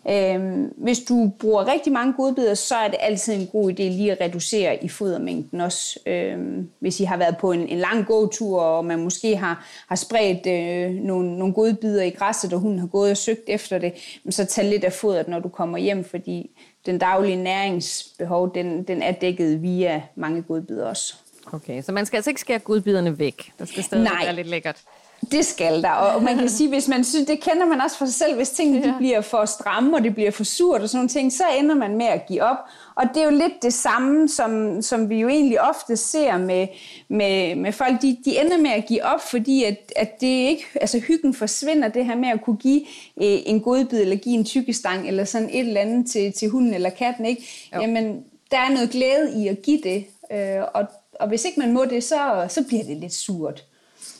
Øhm, 0.09 0.73
hvis 0.77 0.99
du 0.99 1.31
bruger 1.39 1.67
rigtig 1.67 1.93
mange 1.93 2.13
godbidder, 2.13 2.53
så 2.53 2.75
er 2.75 2.87
det 2.87 2.97
altid 2.99 3.33
en 3.33 3.47
god 3.47 3.71
idé 3.71 3.83
lige 3.83 4.11
at 4.11 4.21
reducere 4.21 4.83
i 4.83 4.89
fodermængden 4.89 5.61
også. 5.61 5.99
Øhm, 6.05 6.69
hvis 6.79 6.99
I 6.99 7.03
har 7.03 7.17
været 7.17 7.37
på 7.37 7.51
en, 7.51 7.67
en 7.67 7.77
lang 7.77 8.05
gåtur, 8.05 8.61
og 8.61 8.85
man 8.85 8.99
måske 8.99 9.35
har, 9.35 9.65
har 9.87 9.95
spredt 9.95 10.47
øh, 10.47 11.03
nogle, 11.03 11.37
nogle 11.37 11.53
godbidder 11.53 12.03
i 12.03 12.09
græsset, 12.09 12.53
og 12.53 12.59
hunden 12.59 12.79
har 12.79 12.87
gået 12.87 13.11
og 13.11 13.17
søgt 13.17 13.43
efter 13.47 13.77
det, 13.77 13.93
så 14.29 14.45
tag 14.45 14.65
lidt 14.65 14.83
af 14.83 14.93
fodret, 14.93 15.27
når 15.27 15.39
du 15.39 15.49
kommer 15.49 15.77
hjem, 15.77 16.03
fordi 16.03 16.49
den 16.85 16.97
daglige 16.97 17.35
næringsbehov, 17.35 18.55
den, 18.55 18.83
den 18.83 19.01
er 19.01 19.11
dækket 19.11 19.61
via 19.61 20.01
mange 20.15 20.41
godbidder 20.41 20.85
også. 20.85 21.15
Okay, 21.51 21.81
så 21.81 21.91
man 21.91 22.05
skal 22.05 22.17
altså 22.17 22.29
ikke 22.29 22.41
skære 22.41 22.59
godbidderne 22.59 23.19
væk. 23.19 23.51
Der 23.59 23.65
skal 23.65 23.83
stadig 23.83 24.03
Nej. 24.03 24.25
være 24.25 24.35
lidt 24.35 24.47
lækkert. 24.47 24.81
Det 25.33 25.45
skal 25.45 25.81
der, 25.81 25.89
og 25.89 26.23
man 26.23 26.37
kan 26.37 26.49
sige, 26.57 26.69
hvis 26.69 26.87
man 26.87 27.03
synes, 27.03 27.27
det 27.27 27.39
kender 27.39 27.65
man 27.65 27.81
også 27.81 27.97
for 27.97 28.05
sig 28.05 28.13
selv, 28.13 28.35
hvis 28.35 28.49
tingene 28.49 28.79
ja. 28.85 28.87
de 28.87 28.97
bliver 28.97 29.21
for 29.21 29.45
stramme, 29.45 29.97
og 29.97 30.03
det 30.03 30.15
bliver 30.15 30.31
for 30.31 30.43
surt 30.43 30.81
og 30.81 30.89
sådan 30.89 30.97
nogle 30.97 31.09
ting, 31.09 31.33
så 31.33 31.43
ender 31.59 31.75
man 31.75 31.97
med 31.97 32.05
at 32.05 32.25
give 32.27 32.43
op. 32.43 32.57
Og 32.95 33.03
det 33.13 33.21
er 33.21 33.25
jo 33.25 33.31
lidt 33.31 33.63
det 33.63 33.73
samme, 33.73 34.29
som, 34.29 34.81
som 34.81 35.09
vi 35.09 35.19
jo 35.19 35.27
egentlig 35.27 35.61
ofte 35.61 35.97
ser 35.97 36.37
med, 36.37 36.67
med, 37.07 37.55
med 37.55 37.71
folk. 37.71 38.01
De, 38.01 38.17
de 38.25 38.41
ender 38.41 38.57
med 38.57 38.71
at 38.71 38.85
give 38.85 39.03
op, 39.03 39.21
fordi 39.21 39.63
at, 39.63 39.93
at 39.95 40.21
det 40.21 40.27
ikke, 40.27 40.65
altså 40.81 40.99
hyggen 40.99 41.33
forsvinder, 41.33 41.87
det 41.87 42.05
her 42.05 42.15
med 42.15 42.29
at 42.29 42.41
kunne 42.41 42.57
give 42.57 42.81
øh, 43.17 43.39
en 43.45 43.61
godbid, 43.61 44.01
eller 44.01 44.15
give 44.15 44.35
en 44.35 44.45
tykkestang, 44.45 45.07
eller 45.07 45.25
sådan 45.25 45.49
et 45.49 45.59
eller 45.59 45.81
andet 45.81 46.11
til, 46.11 46.33
til 46.33 46.49
hunden 46.49 46.73
eller 46.73 46.89
katten, 46.89 47.25
ikke? 47.25 47.69
Jo. 47.75 47.81
Jamen, 47.81 48.23
der 48.51 48.57
er 48.57 48.69
noget 48.69 48.89
glæde 48.89 49.43
i 49.43 49.47
at 49.47 49.61
give 49.61 49.79
det, 49.83 50.05
øh, 50.31 50.63
og, 50.73 50.85
og 51.19 51.27
hvis 51.27 51.45
ikke 51.45 51.59
man 51.59 51.73
må 51.73 51.85
det, 51.85 52.03
så, 52.03 52.45
så 52.49 52.63
bliver 52.67 52.83
det 52.83 52.97
lidt 52.97 53.13
surt. 53.13 53.63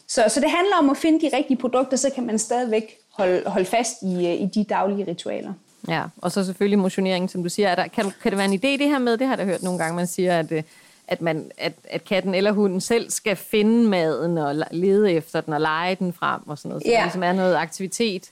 Så, 0.08 0.24
så 0.28 0.40
det 0.40 0.50
handler 0.50 0.76
om 0.78 0.90
at 0.90 0.98
finde 0.98 1.30
de 1.30 1.38
rigtige 1.38 1.58
produkter, 1.58 1.98
så 1.98 2.10
kan 2.10 2.26
man 2.26 2.40
stadigvæk 2.40 2.98
holde, 3.14 3.44
holde 3.46 3.66
fast 3.66 4.02
i, 4.02 4.28
øh, 4.28 4.42
i 4.42 4.50
de 4.56 4.64
daglige 4.64 5.08
ritualer. 5.08 5.54
Ja, 5.88 6.04
og 6.22 6.32
så 6.32 6.46
selvfølgelig 6.46 6.80
motionering, 6.80 7.30
som 7.30 7.44
du 7.44 7.50
siger. 7.50 7.70
Er 7.70 7.76
der, 7.76 7.88
kan, 7.88 8.12
kan 8.22 8.32
det 8.32 8.38
være 8.38 8.46
en 8.46 8.54
idé 8.54 8.84
det 8.84 8.90
her 8.90 9.00
med, 9.00 9.18
det 9.18 9.28
har 9.28 9.38
jeg 9.38 9.46
hørt 9.46 9.64
nogle 9.64 9.80
gange, 9.80 9.96
man 9.96 10.08
siger, 10.08 10.40
at, 10.40 10.52
øh, 10.52 10.64
at, 11.08 11.22
man, 11.22 11.52
at, 11.58 11.74
at 11.90 12.06
katten 12.06 12.36
eller 12.36 12.52
hunden 12.52 12.82
selv 12.82 13.10
skal 13.10 13.36
finde 13.36 13.90
maden 13.90 14.38
og 14.38 14.56
lede 14.72 15.12
efter 15.12 15.42
den 15.42 15.54
og 15.54 15.62
lege 15.62 15.96
den 15.96 16.14
frem 16.14 16.42
og 16.48 16.58
sådan 16.58 16.70
noget. 16.70 16.84
Så 16.84 16.90
ja. 16.90 16.96
det 16.96 17.04
ligesom 17.04 17.24
er 17.24 17.34
noget 17.34 17.56
aktivitet. 17.56 18.30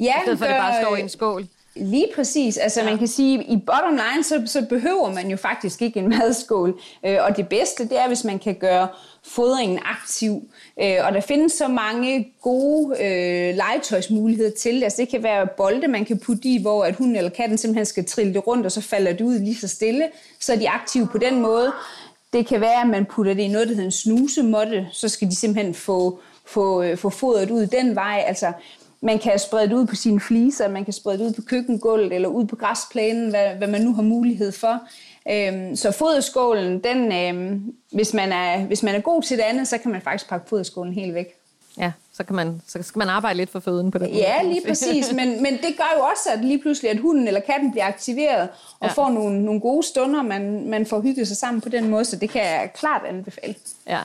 Ja, 0.00 0.04
I 0.04 0.22
stedet 0.22 0.38
for, 0.38 0.44
at 0.44 0.50
det 0.50 0.60
bare 0.60 0.82
står 0.82 0.96
i 0.96 1.00
en 1.00 1.08
skål. 1.08 1.46
Lige 1.76 2.06
præcis. 2.14 2.56
Altså 2.56 2.80
ja. 2.80 2.86
man 2.86 2.98
kan 2.98 3.08
sige, 3.08 3.44
i 3.44 3.56
bottom 3.56 3.92
line, 3.92 4.24
så, 4.24 4.42
så 4.46 4.66
behøver 4.68 5.12
man 5.12 5.30
jo 5.30 5.36
faktisk 5.36 5.82
ikke 5.82 6.00
en 6.00 6.08
madskål. 6.18 6.80
Øh, 7.06 7.18
og 7.20 7.36
det 7.36 7.48
bedste, 7.48 7.88
det 7.88 7.98
er, 7.98 8.06
hvis 8.06 8.24
man 8.24 8.38
kan 8.38 8.54
gøre 8.54 8.88
fodringen 9.28 9.78
aktiv. 9.84 10.42
Øh, 10.82 10.96
og 11.04 11.12
der 11.12 11.20
findes 11.20 11.52
så 11.52 11.68
mange 11.68 12.32
gode 12.42 13.04
øh, 13.04 13.56
legetøjsmuligheder 13.56 14.50
til 14.50 14.74
det. 14.74 14.84
Altså 14.84 15.02
det 15.02 15.08
kan 15.08 15.22
være 15.22 15.46
bolde, 15.46 15.88
man 15.88 16.04
kan 16.04 16.18
putte 16.18 16.48
i, 16.48 16.62
hvor 16.62 16.84
at 16.84 16.94
hunden 16.94 17.16
eller 17.16 17.30
katten 17.30 17.58
simpelthen 17.58 17.86
skal 17.86 18.04
trille 18.04 18.34
det 18.34 18.46
rundt, 18.46 18.66
og 18.66 18.72
så 18.72 18.80
falder 18.80 19.12
det 19.12 19.20
ud 19.20 19.38
lige 19.38 19.56
så 19.56 19.68
stille. 19.68 20.04
Så 20.40 20.52
er 20.52 20.56
de 20.56 20.68
aktive 20.68 21.06
på 21.06 21.18
den 21.18 21.40
måde. 21.40 21.72
Det 22.32 22.46
kan 22.46 22.60
være, 22.60 22.80
at 22.80 22.88
man 22.88 23.06
putter 23.06 23.34
det 23.34 23.42
i 23.42 23.48
noget, 23.48 23.68
der 23.68 23.74
hedder 23.74 23.86
en 23.86 23.92
snusemåtte. 23.92 24.88
Så 24.92 25.08
skal 25.08 25.28
de 25.28 25.36
simpelthen 25.36 25.74
få, 25.74 26.20
få, 26.46 26.82
øh, 26.82 26.96
få 26.96 27.10
fodret 27.10 27.50
ud 27.50 27.66
den 27.66 27.94
vej. 27.94 28.24
Altså 28.26 28.52
man 29.00 29.18
kan 29.18 29.38
sprede 29.38 29.68
det 29.68 29.74
ud 29.74 29.86
på 29.86 29.94
sine 29.94 30.20
fliser, 30.20 30.68
man 30.68 30.84
kan 30.84 30.92
sprede 30.92 31.18
det 31.18 31.24
ud 31.24 31.32
på 31.32 31.42
køkkengulvet 31.42 32.12
eller 32.12 32.28
ud 32.28 32.46
på 32.46 32.56
græsplænen, 32.56 33.30
hvad, 33.30 33.54
hvad 33.54 33.68
man 33.68 33.80
nu 33.80 33.94
har 33.94 34.02
mulighed 34.02 34.52
for. 34.52 34.80
Øhm, 35.30 35.76
så 35.76 35.90
foderskålen, 35.90 36.78
den, 36.84 37.12
øhm, 37.12 37.74
hvis, 37.92 38.14
man 38.14 38.32
er, 38.32 38.58
hvis 38.58 38.82
man 38.82 38.94
er 38.94 39.00
god 39.00 39.22
til 39.22 39.36
det 39.36 39.44
andet, 39.44 39.68
så 39.68 39.78
kan 39.78 39.90
man 39.90 40.02
faktisk 40.02 40.28
pakke 40.28 40.48
foderskålen 40.48 40.94
helt 40.94 41.14
væk. 41.14 41.34
Ja, 41.78 41.92
så, 42.12 42.24
kan 42.24 42.36
man, 42.36 42.62
så 42.66 42.82
skal 42.82 42.98
man 42.98 43.08
arbejde 43.08 43.36
lidt 43.36 43.50
for 43.50 43.60
føden 43.60 43.90
på 43.90 43.98
den 43.98 44.10
måde. 44.10 44.18
Ja, 44.18 44.42
lige 44.42 44.62
præcis. 44.66 45.12
Men, 45.12 45.42
men 45.42 45.52
det 45.52 45.76
gør 45.76 45.94
jo 45.96 46.04
også, 46.04 46.30
at 46.32 46.44
lige 46.44 46.58
pludselig, 46.58 46.90
at 46.90 46.98
hunden 46.98 47.28
eller 47.28 47.40
katten 47.40 47.70
bliver 47.70 47.86
aktiveret 47.86 48.48
og 48.80 48.86
ja. 48.86 48.92
får 48.92 49.10
nogle, 49.10 49.44
nogle 49.44 49.60
gode 49.60 49.86
stunder, 49.86 50.22
man, 50.22 50.68
man 50.68 50.86
får 50.86 51.00
hygget 51.00 51.28
sig 51.28 51.36
sammen 51.36 51.60
på 51.60 51.68
den 51.68 51.88
måde, 51.88 52.04
så 52.04 52.16
det 52.16 52.30
kan 52.30 52.42
jeg 52.42 52.70
klart 52.74 53.02
anbefale. 53.08 53.54
Ja. 53.86 54.00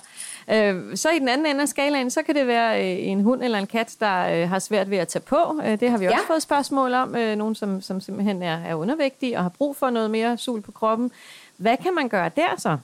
Øh, 0.51 0.97
så 0.97 1.09
i 1.09 1.19
den 1.19 1.27
anden 1.27 1.47
ende 1.47 1.61
af 1.61 1.67
skalaen, 1.67 2.09
så 2.09 2.23
kan 2.23 2.35
det 2.35 2.47
være 2.47 2.81
øh, 2.81 3.07
en 3.07 3.21
hund 3.21 3.43
eller 3.43 3.59
en 3.59 3.67
kat, 3.67 3.95
der 3.99 4.41
øh, 4.43 4.49
har 4.49 4.59
svært 4.59 4.89
ved 4.89 4.97
at 4.97 5.07
tage 5.07 5.23
på. 5.23 5.61
det 5.63 5.89
har 5.89 5.97
vi 5.97 6.05
også 6.05 6.17
ja. 6.29 6.33
fået 6.33 6.41
spørgsmål 6.41 6.93
om. 6.93 7.09
nogen, 7.09 7.55
som, 7.55 7.81
som 7.81 8.01
simpelthen 8.01 8.43
er, 8.43 8.57
er 8.65 8.75
undervægtige 8.75 9.37
og 9.37 9.43
har 9.43 9.51
brug 9.57 9.75
for 9.75 9.89
noget 9.89 10.11
mere 10.11 10.37
sul 10.37 10.61
på 10.61 10.71
kroppen. 10.71 11.11
Hvad 11.57 11.77
kan 11.77 11.93
man 11.93 12.09
gøre 12.09 12.29
der 12.35 12.55
så? 12.57 12.77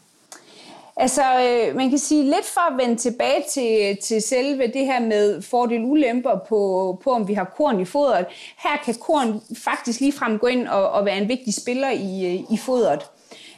Altså, 0.99 1.21
øh, 1.21 1.75
man 1.75 1.89
kan 1.89 1.99
sige 1.99 2.23
lidt 2.23 2.45
for 2.45 2.71
at 2.71 2.77
vende 2.77 2.95
tilbage 2.95 3.43
til, 3.53 3.97
til 4.03 4.21
selve 4.21 4.67
det 4.67 4.85
her 4.85 4.99
med 4.99 5.41
fordel 5.41 5.83
ulemper 5.83 6.39
på, 6.49 6.99
på, 7.03 7.11
om 7.11 7.27
vi 7.27 7.33
har 7.33 7.53
korn 7.57 7.79
i 7.79 7.85
fodret. 7.85 8.25
Her 8.57 8.77
kan 8.85 8.95
korn 8.95 9.41
faktisk 9.57 9.99
ligefrem 9.99 10.39
gå 10.39 10.47
ind 10.47 10.67
og, 10.67 10.91
og 10.91 11.05
være 11.05 11.17
en 11.17 11.27
vigtig 11.27 11.53
spiller 11.53 11.89
i, 11.91 12.45
i 12.51 12.57
fodret. 12.57 13.01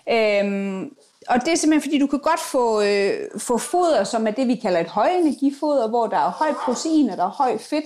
Øhm, 0.10 0.96
og 1.30 1.46
det 1.46 1.54
er 1.54 1.56
simpelthen 1.56 1.82
fordi, 1.82 2.00
du 2.00 2.08
kan 2.08 2.20
godt 2.20 2.40
få, 2.40 2.82
øh, 2.82 3.14
få 3.38 3.58
foder, 3.58 4.04
som 4.04 4.28
er 4.28 4.32
det, 4.32 4.48
vi 4.48 4.56
kalder 4.56 4.80
et 4.80 4.88
højenergifoder, 4.88 5.88
hvor 5.88 6.08
der 6.08 6.18
er 6.18 6.32
høj 6.32 6.54
protein 6.54 7.10
og 7.10 7.18
der 7.18 7.24
er 7.24 7.30
højt 7.30 7.62
fedt. 7.62 7.86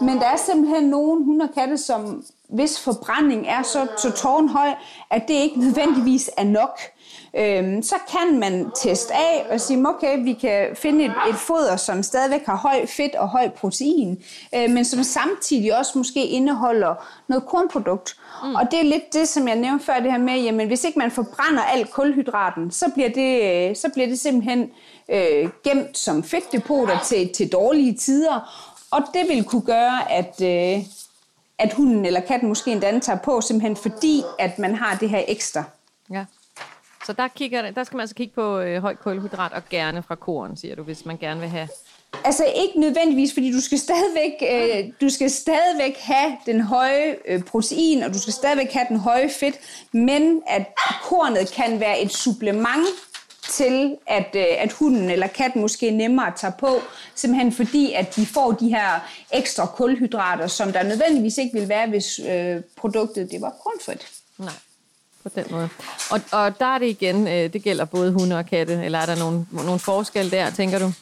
Men 0.00 0.18
der 0.18 0.26
er 0.26 0.36
simpelthen 0.36 0.84
nogle 0.84 1.24
hunde 1.24 1.44
og 1.44 1.54
katte, 1.54 1.78
som 1.78 2.24
hvis 2.48 2.80
forbrænding 2.80 3.46
er 3.48 3.62
så, 3.62 3.86
så 3.98 4.10
tårnhøj, 4.10 4.70
at 5.10 5.22
det 5.28 5.34
ikke 5.34 5.60
nødvendigvis 5.60 6.30
er 6.36 6.44
nok. 6.44 6.80
Øhm, 7.36 7.82
så 7.82 7.94
kan 8.10 8.38
man 8.38 8.70
teste 8.76 9.14
af 9.14 9.46
og 9.50 9.60
sige, 9.60 9.88
okay, 9.88 10.24
vi 10.24 10.32
kan 10.32 10.66
finde 10.74 11.04
et, 11.04 11.12
et 11.28 11.34
foder, 11.34 11.76
som 11.76 12.02
stadigvæk 12.02 12.46
har 12.46 12.56
høj 12.56 12.86
fedt 12.86 13.14
og 13.14 13.28
høj 13.28 13.48
protein, 13.48 14.22
øh, 14.54 14.70
men 14.70 14.84
som 14.84 15.02
samtidig 15.02 15.78
også 15.78 15.98
måske 15.98 16.26
indeholder 16.26 16.94
noget 17.28 17.46
kornprodukt. 17.46 18.16
Mm. 18.44 18.54
Og 18.54 18.62
det 18.70 18.80
er 18.80 18.84
lidt 18.84 19.12
det, 19.12 19.28
som 19.28 19.48
jeg 19.48 19.56
nævnte 19.56 19.84
før, 19.84 19.94
det 19.94 20.12
her 20.12 20.18
med, 20.18 20.40
jamen 20.40 20.66
hvis 20.66 20.84
ikke 20.84 20.98
man 20.98 21.10
forbrænder 21.10 21.62
alt 21.62 21.90
kulhydraten, 21.90 22.70
så 22.70 22.90
bliver 22.94 23.08
det, 23.08 23.78
så 23.78 23.88
bliver 23.94 24.08
det 24.08 24.18
simpelthen 24.18 24.70
øh, 25.08 25.50
gemt 25.64 25.98
som 25.98 26.24
fedtdepoter 26.24 26.98
til, 27.04 27.32
til 27.32 27.52
dårlige 27.52 27.94
tider, 27.94 28.66
og 28.90 29.02
det 29.14 29.28
vil 29.28 29.44
kunne 29.44 29.62
gøre, 29.62 30.12
at, 30.12 30.42
øh, 30.42 30.84
at 31.58 31.72
hunden 31.72 32.04
eller 32.04 32.20
katten 32.20 32.48
måske 32.48 32.72
endda 32.72 32.98
tager 32.98 33.18
på, 33.18 33.40
simpelthen 33.40 33.76
fordi, 33.76 34.22
at 34.38 34.58
man 34.58 34.74
har 34.74 34.96
det 34.96 35.10
her 35.10 35.22
ekstra. 35.28 35.64
Ja. 36.10 36.24
Så 37.06 37.12
der, 37.12 37.28
kigger, 37.28 37.70
der 37.70 37.84
skal 37.84 37.96
man 37.96 38.00
altså 38.00 38.14
kigge 38.14 38.34
på 38.34 38.58
øh, 38.58 38.80
høj 38.80 38.94
kulhydrat 38.94 39.52
og 39.52 39.62
gerne 39.70 40.02
fra 40.02 40.14
korn, 40.14 40.56
siger 40.56 40.76
du, 40.76 40.82
hvis 40.82 41.04
man 41.04 41.16
gerne 41.16 41.40
vil 41.40 41.48
have. 41.48 41.68
Altså 42.24 42.44
ikke 42.44 42.80
nødvendigvis, 42.80 43.32
fordi 43.32 43.52
du 43.52 43.60
skal 43.60 43.78
stadigvæk, 43.78 44.32
øh, 44.50 44.92
du 45.00 45.08
skal 45.08 45.30
stadigvæk 45.30 45.96
have 45.98 46.36
den 46.46 46.60
høje 46.60 47.16
øh, 47.28 47.42
protein, 47.42 48.02
og 48.02 48.14
du 48.14 48.18
skal 48.20 48.32
stadigvæk 48.32 48.72
have 48.72 48.86
den 48.88 48.96
høje 48.96 49.30
fedt, 49.30 49.54
men 49.92 50.42
at 50.46 50.66
kornet 51.02 51.52
kan 51.52 51.80
være 51.80 52.00
et 52.00 52.12
supplement 52.12 52.86
til, 53.42 53.96
at, 54.06 54.28
øh, 54.34 54.44
at 54.58 54.72
hunden 54.72 55.10
eller 55.10 55.26
katten 55.26 55.60
måske 55.60 55.90
nemmere 55.90 56.32
tager 56.36 56.54
på, 56.58 56.80
simpelthen 57.14 57.52
fordi, 57.52 57.92
at 57.92 58.16
de 58.16 58.26
får 58.26 58.52
de 58.52 58.68
her 58.68 59.08
ekstra 59.32 59.66
kulhydrater, 59.66 60.46
som 60.46 60.72
der 60.72 60.82
nødvendigvis 60.82 61.38
ikke 61.38 61.58
vil 61.58 61.68
være, 61.68 61.88
hvis 61.88 62.20
øh, 62.28 62.62
produktet 62.76 63.30
det 63.30 63.40
var 63.40 63.50
kornfrit. 63.50 64.08
Nej 64.38 64.52
på 65.22 65.28
den 65.34 65.44
måde. 65.50 65.68
Og, 66.10 66.20
og 66.32 66.58
der 66.58 66.66
er 66.66 66.78
det 66.78 66.86
igen, 66.86 67.28
øh, 67.28 67.52
det 67.52 67.62
gælder 67.62 67.84
både 67.84 68.12
hunde 68.12 68.38
og 68.38 68.46
katte, 68.46 68.84
eller 68.84 68.98
er 68.98 69.06
der 69.06 69.16
nogle, 69.16 69.46
nogle 69.52 69.78
forskelle 69.78 70.30
der, 70.30 70.50
tænker 70.50 70.78
du? 70.78 70.92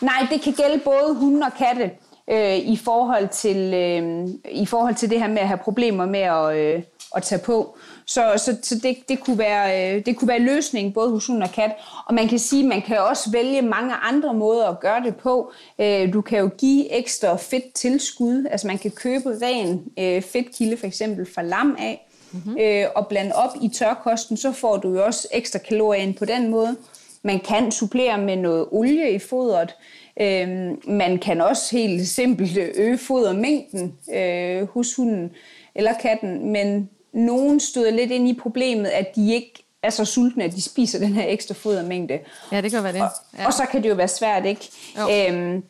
Nej, 0.00 0.26
det 0.30 0.42
kan 0.42 0.52
gælde 0.52 0.80
både 0.84 1.14
hunde 1.14 1.46
og 1.46 1.52
katte 1.58 1.90
øh, 2.30 2.56
i, 2.56 2.76
forhold 2.76 3.28
til, 3.28 3.74
øh, 3.74 4.28
i 4.50 4.66
forhold 4.66 4.94
til 4.94 5.10
det 5.10 5.20
her 5.20 5.28
med 5.28 5.38
at 5.38 5.48
have 5.48 5.58
problemer 5.58 6.06
med 6.06 6.20
at, 6.20 6.56
øh, 6.56 6.82
at 7.16 7.22
tage 7.22 7.38
på. 7.38 7.76
Så, 8.06 8.32
så, 8.36 8.56
så 8.62 8.74
det, 8.82 8.96
det, 9.08 9.20
kunne 9.20 9.38
være, 9.38 9.96
øh, 9.96 10.06
det 10.06 10.16
kunne 10.16 10.28
være 10.28 10.38
løsningen 10.38 10.92
både 10.92 11.10
hos 11.10 11.26
hund 11.26 11.42
og 11.42 11.52
kat. 11.52 11.70
Og 12.06 12.14
man 12.14 12.28
kan 12.28 12.38
sige, 12.38 12.62
at 12.62 12.68
man 12.68 12.82
kan 12.82 12.98
også 12.98 13.30
vælge 13.30 13.62
mange 13.62 13.94
andre 13.94 14.34
måder 14.34 14.68
at 14.68 14.80
gøre 14.80 15.02
det 15.02 15.16
på. 15.16 15.52
Øh, 15.78 16.12
du 16.12 16.20
kan 16.20 16.38
jo 16.38 16.50
give 16.58 16.92
ekstra 16.98 17.36
fedt 17.36 17.72
tilskud. 17.74 18.46
Altså 18.50 18.66
man 18.66 18.78
kan 18.78 18.90
købe 18.90 19.28
ren 19.42 19.82
øh, 19.98 20.22
fedtkilde 20.22 20.76
for 20.76 20.86
eksempel 20.86 21.26
fra 21.34 21.42
lam 21.42 21.76
af 21.78 22.08
mm-hmm. 22.34 22.86
og 22.94 23.06
blande 23.06 23.34
op 23.34 23.50
i 23.62 23.68
tørkosten. 23.68 24.36
Så 24.36 24.52
får 24.52 24.76
du 24.76 24.94
jo 24.94 25.04
også 25.04 25.28
ekstra 25.32 25.58
kalorier 25.58 26.02
ind 26.02 26.14
på 26.14 26.24
den 26.24 26.50
måde. 26.50 26.76
Man 27.22 27.40
kan 27.40 27.72
supplere 27.72 28.18
med 28.18 28.36
noget 28.36 28.66
olie 28.70 29.10
i 29.10 29.18
fodret. 29.18 29.74
Øhm, 30.20 30.80
man 30.86 31.18
kan 31.18 31.40
også 31.40 31.76
helt 31.76 32.08
simpelt 32.08 32.58
øge 32.74 32.98
fodermængden 32.98 33.94
øh, 34.14 34.68
hos 34.68 34.94
hunden 34.94 35.30
eller 35.74 35.92
katten, 36.02 36.52
men 36.52 36.90
nogen 37.12 37.60
støder 37.60 37.90
lidt 37.90 38.10
ind 38.10 38.28
i 38.28 38.38
problemet, 38.42 38.88
at 38.88 39.16
de 39.16 39.34
ikke 39.34 39.64
er 39.82 39.90
så 39.90 40.04
sultne, 40.04 40.44
at 40.44 40.52
de 40.52 40.62
spiser 40.62 40.98
den 40.98 41.12
her 41.12 41.24
ekstra 41.28 41.54
fodermængde. 41.54 42.18
Ja, 42.52 42.60
det 42.60 42.70
kan 42.70 42.84
være 42.84 42.92
det. 42.92 43.02
Og, 43.02 43.08
ja. 43.38 43.46
og 43.46 43.52
så 43.52 43.66
kan 43.70 43.82
det 43.82 43.88
jo 43.88 43.94
være 43.94 44.08
svært, 44.08 44.46
ikke? 44.46 44.68
Øhm, 45.10 45.62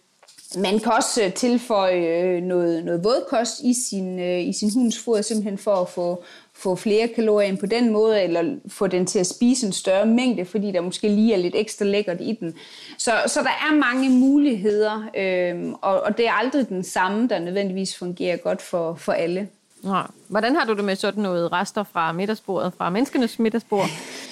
man 0.58 0.78
kan 0.78 0.92
også 0.92 1.24
øh, 1.24 1.32
tilføje 1.32 2.22
øh, 2.22 2.42
noget, 2.42 2.84
noget 2.84 3.04
vådkost 3.04 3.60
i 3.60 3.74
sin, 3.88 4.18
øh, 4.20 4.40
i 4.40 4.52
sin 4.52 4.70
hunds 4.74 4.98
foder, 4.98 5.22
simpelthen 5.22 5.58
for 5.58 5.74
at 5.74 5.88
få, 5.88 6.24
få 6.52 6.76
flere 6.76 7.08
kalorier 7.08 7.48
ind 7.48 7.58
på 7.58 7.66
den 7.66 7.92
måde, 7.92 8.22
eller 8.22 8.56
få 8.68 8.86
den 8.86 9.06
til 9.06 9.18
at 9.18 9.26
spise 9.26 9.66
en 9.66 9.72
større 9.72 10.06
mængde, 10.06 10.44
fordi 10.44 10.72
der 10.72 10.80
måske 10.80 11.08
lige 11.08 11.34
er 11.34 11.38
lidt 11.38 11.54
ekstra 11.56 11.84
lækkert 11.84 12.20
i 12.20 12.36
den. 12.40 12.54
Så, 12.98 13.12
så 13.26 13.40
der 13.40 13.68
er 13.70 13.74
mange 13.74 14.10
muligheder, 14.10 15.10
øh, 15.16 15.72
og, 15.82 16.00
og 16.00 16.18
det 16.18 16.26
er 16.26 16.32
aldrig 16.32 16.68
den 16.68 16.84
samme, 16.84 17.28
der 17.28 17.38
nødvendigvis 17.38 17.96
fungerer 17.96 18.36
godt 18.36 18.62
for, 18.62 18.94
for 18.94 19.12
alle. 19.12 19.48
Ja. 19.84 20.02
Hvordan 20.28 20.56
har 20.56 20.64
du 20.64 20.74
det 20.76 20.84
med 20.84 20.96
sådan 20.96 21.22
noget 21.22 21.52
rester 21.52 21.84
fra 21.92 22.12
middagsbordet, 22.12 22.72
fra 22.78 22.90
menneskenes 22.90 23.38
middagsbord? 23.38 23.87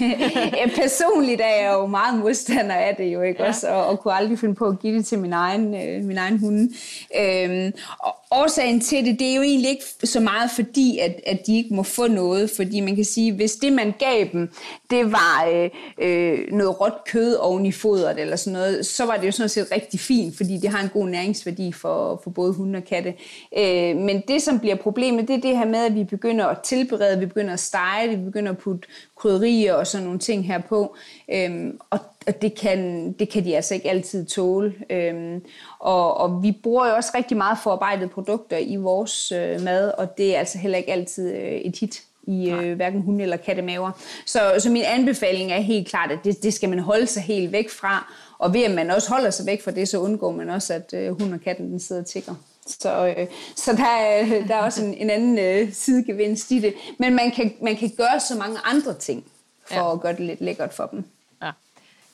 ja, 0.59 0.66
personligt 0.74 1.40
er 1.40 1.62
jeg 1.62 1.72
jo 1.72 1.87
meget 1.87 2.18
modstander 2.18 2.74
af 2.74 2.96
det 2.96 3.05
jo, 3.05 3.22
ikke 3.22 3.42
ja. 3.42 3.48
også? 3.48 3.68
Og, 3.68 3.87
og 3.87 4.00
kunne 4.00 4.14
aldrig 4.14 4.38
finde 4.38 4.55
på 4.55 4.66
at 4.66 4.78
give 4.81 4.96
det 4.96 5.07
til 5.07 5.18
min 5.18 5.33
egen, 5.33 5.74
øh, 5.74 6.05
min 6.05 6.18
egen 6.18 6.38
hunde. 6.38 6.72
Øhm, 7.18 7.72
og 7.98 8.16
årsagen 8.33 8.81
til 8.81 9.05
det, 9.05 9.18
det 9.18 9.31
er 9.31 9.35
jo 9.35 9.42
egentlig 9.42 9.70
ikke 9.70 9.85
så 10.05 10.20
meget 10.20 10.50
fordi, 10.50 10.98
at, 10.98 11.20
at 11.26 11.46
de 11.46 11.57
ikke 11.57 11.74
må 11.74 11.83
få 11.83 12.07
noget, 12.07 12.50
fordi 12.57 12.81
man 12.81 12.96
kan 12.96 13.05
sige, 13.05 13.33
hvis 13.33 13.52
det 13.52 13.72
man 13.72 13.94
gav 13.98 14.26
dem, 14.33 14.50
det 14.90 15.12
var 15.12 15.48
øh, 15.52 15.70
øh, 15.98 16.38
noget 16.52 16.81
råt 16.81 17.05
kød 17.07 17.35
oven 17.35 17.66
i 17.66 17.72
fodret 17.72 18.20
eller 18.20 18.37
sådan 18.37 18.52
noget, 18.52 18.87
så 18.87 19.07
var 19.07 19.16
det 19.16 19.26
jo 19.26 19.33
sådan 19.33 19.48
set 19.48 19.68
rigtig 19.72 20.00
fint, 20.00 20.37
fordi 20.37 20.57
det 20.57 20.70
har 20.70 20.83
en 20.83 20.88
god 20.88 21.09
næringsværdi 21.09 21.72
for, 21.72 22.20
for 22.22 22.31
både 22.31 22.52
hunde 22.52 22.76
og 22.76 22.85
katte. 22.85 23.14
Øh, 23.59 23.96
men 23.96 24.22
det, 24.28 24.42
som 24.42 24.59
bliver 24.61 24.76
problemet, 24.76 25.28
det 25.28 25.37
er 25.37 25.40
det 25.40 25.59
her 25.59 25.66
med, 25.66 25.82
at 25.87 25.95
vi 25.95 26.05
begynder 26.05 26.47
at 26.47 26.59
tilberede, 26.61 27.18
vi 27.18 27.27
begynder 27.27 27.53
at 27.53 27.61
stege 27.61 28.09
det, 28.09 28.18
vi 28.18 28.25
begynder 28.25 28.53
at 28.53 28.59
putte 28.59 28.88
krydderier 29.16 29.75
og 29.75 29.87
sådan 29.87 30.05
nogle 30.05 30.18
ting 30.18 30.47
her 30.47 30.59
på. 30.59 30.97
Øhm, 31.33 31.79
og 31.90 31.99
og 32.27 32.42
det 32.42 32.55
kan, 32.55 33.12
det 33.12 33.29
kan 33.29 33.45
de 33.45 33.57
altså 33.57 33.75
ikke 33.75 33.90
altid 33.90 34.27
tåle. 34.27 34.75
Øhm, 34.90 35.42
og, 35.79 36.16
og 36.16 36.42
vi 36.42 36.59
bruger 36.62 36.88
jo 36.88 36.95
også 36.95 37.11
rigtig 37.14 37.37
meget 37.37 37.59
forarbejdede 37.62 38.09
produkter 38.09 38.57
i 38.57 38.77
vores 38.77 39.33
øh, 39.33 39.61
mad, 39.61 39.92
og 39.99 40.18
det 40.18 40.35
er 40.35 40.38
altså 40.38 40.59
heller 40.59 40.79
ikke 40.79 40.92
altid 40.92 41.35
øh, 41.35 41.53
et 41.53 41.79
hit 41.79 42.03
i 42.27 42.51
øh, 42.51 42.77
hverken 42.77 43.03
hunde- 43.03 43.23
eller 43.23 43.37
kattemaver. 43.37 43.90
Så, 44.27 44.40
så 44.59 44.71
min 44.71 44.83
anbefaling 44.87 45.53
er 45.53 45.61
helt 45.61 45.88
klart, 45.88 46.11
at 46.11 46.18
det, 46.25 46.42
det 46.42 46.55
skal 46.55 46.68
man 46.68 46.79
holde 46.79 47.07
sig 47.07 47.23
helt 47.23 47.53
væk 47.53 47.71
fra. 47.71 48.12
Og 48.38 48.55
ved 48.55 48.62
at 48.62 48.71
man 48.71 48.90
også 48.90 49.11
holder 49.11 49.31
sig 49.31 49.47
væk 49.47 49.62
fra 49.62 49.71
det, 49.71 49.88
så 49.88 49.99
undgår 49.99 50.33
man 50.33 50.51
også, 50.51 50.75
at 50.75 50.95
øh, 50.95 51.09
hunden 51.09 51.33
og 51.33 51.40
katten 51.40 51.71
den 51.71 51.81
sidder 51.81 52.03
og 52.03 52.07
tigger. 52.07 52.35
Så, 52.66 53.14
øh, 53.18 53.27
så 53.57 53.72
der, 53.72 53.85
er, 53.85 54.46
der 54.46 54.55
er 54.55 54.62
også 54.62 54.85
en, 54.85 54.94
en 54.94 55.11
anden 55.11 55.38
øh, 55.38 55.72
sidegevinst 55.72 56.51
i 56.51 56.59
det. 56.59 56.75
Men 56.98 57.14
man 57.14 57.31
kan, 57.31 57.55
man 57.62 57.77
kan 57.77 57.90
gøre 57.96 58.20
så 58.20 58.35
mange 58.35 58.59
andre 58.64 58.94
ting 58.94 59.25
for 59.64 59.75
ja. 59.75 59.92
at 59.92 60.01
gøre 60.01 60.12
det 60.12 60.20
lidt 60.20 60.40
lækkert 60.40 60.75
for 60.75 60.87
dem. 60.87 61.05
Ja. 61.42 61.51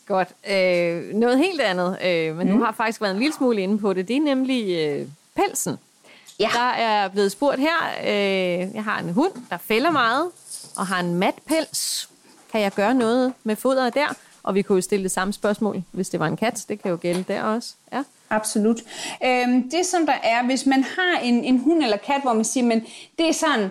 Godt. 0.06 0.28
Øh, 0.50 1.14
noget 1.14 1.38
helt 1.38 1.60
andet, 1.60 1.98
øh, 2.04 2.36
men 2.36 2.46
mm. 2.46 2.58
du 2.58 2.64
har 2.64 2.72
faktisk 2.72 3.00
været 3.00 3.12
en 3.12 3.18
lille 3.18 3.34
smule 3.34 3.62
inde 3.62 3.78
på 3.78 3.92
det, 3.92 4.08
det 4.08 4.16
er 4.16 4.20
nemlig 4.20 4.88
øh, 4.88 5.06
pelsen. 5.36 5.76
Ja. 6.40 6.50
Der 6.54 6.70
er 6.70 7.08
blevet 7.08 7.32
spurgt 7.32 7.60
her, 7.60 7.76
øh, 8.02 8.74
jeg 8.74 8.84
har 8.84 8.98
en 8.98 9.12
hund, 9.12 9.32
der 9.50 9.56
fælder 9.56 9.90
meget, 9.90 10.30
og 10.76 10.86
har 10.86 11.00
en 11.00 11.14
mat 11.14 11.34
pels. 11.46 12.08
Kan 12.52 12.60
jeg 12.60 12.72
gøre 12.72 12.94
noget 12.94 13.34
med 13.44 13.56
fodret 13.56 13.94
der? 13.94 14.14
Og 14.48 14.54
vi 14.54 14.62
kunne 14.62 14.76
jo 14.76 14.82
stille 14.82 15.02
det 15.02 15.10
samme 15.10 15.32
spørgsmål, 15.32 15.82
hvis 15.92 16.08
det 16.08 16.20
var 16.20 16.26
en 16.26 16.36
kat. 16.36 16.64
Det 16.68 16.82
kan 16.82 16.90
jo 16.90 16.98
gælde 17.00 17.24
der 17.28 17.42
også. 17.42 17.74
Ja. 17.92 18.02
Absolut. 18.30 18.80
Øhm, 19.24 19.70
det 19.70 19.86
som 19.86 20.06
der 20.06 20.14
er, 20.22 20.46
hvis 20.46 20.66
man 20.66 20.82
har 20.82 21.20
en, 21.22 21.44
en 21.44 21.58
hund 21.58 21.82
eller 21.82 21.96
kat, 21.96 22.22
hvor 22.22 22.32
man 22.32 22.44
siger, 22.44 22.66
men 22.66 22.86
det 23.18 23.28
er 23.28 23.32
sådan 23.32 23.68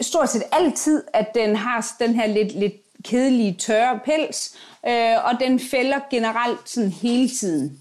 stort 0.00 0.30
set 0.30 0.42
altid, 0.52 1.02
at 1.12 1.34
den 1.34 1.56
har 1.56 1.86
den 1.98 2.14
her 2.14 2.26
lidt, 2.26 2.52
lidt 2.52 2.72
kedelige, 3.04 3.54
tørre 3.54 4.00
pels, 4.04 4.56
øh, 4.86 5.24
og 5.24 5.40
den 5.40 5.60
fælder 5.60 6.00
generelt 6.10 6.68
sådan 6.68 6.90
hele 6.90 7.28
tiden. 7.28 7.80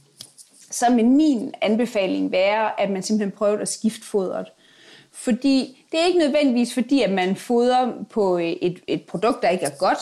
Så 0.71 0.91
vil 0.91 1.05
min 1.05 1.53
anbefaling 1.61 2.31
være, 2.31 2.81
at 2.81 2.89
man 2.89 3.03
simpelthen 3.03 3.31
prøver 3.31 3.57
at 3.57 3.67
skifte 3.67 4.05
fodret. 4.05 4.47
Fordi 5.13 5.85
det 5.91 5.99
er 5.99 6.05
ikke 6.05 6.19
nødvendigvis 6.19 6.73
fordi, 6.73 7.01
at 7.01 7.11
man 7.11 7.35
fodrer 7.35 7.91
på 8.09 8.37
et, 8.37 8.79
et 8.87 9.03
produkt, 9.03 9.41
der 9.41 9.49
ikke 9.49 9.65
er 9.65 9.77
godt, 9.79 9.99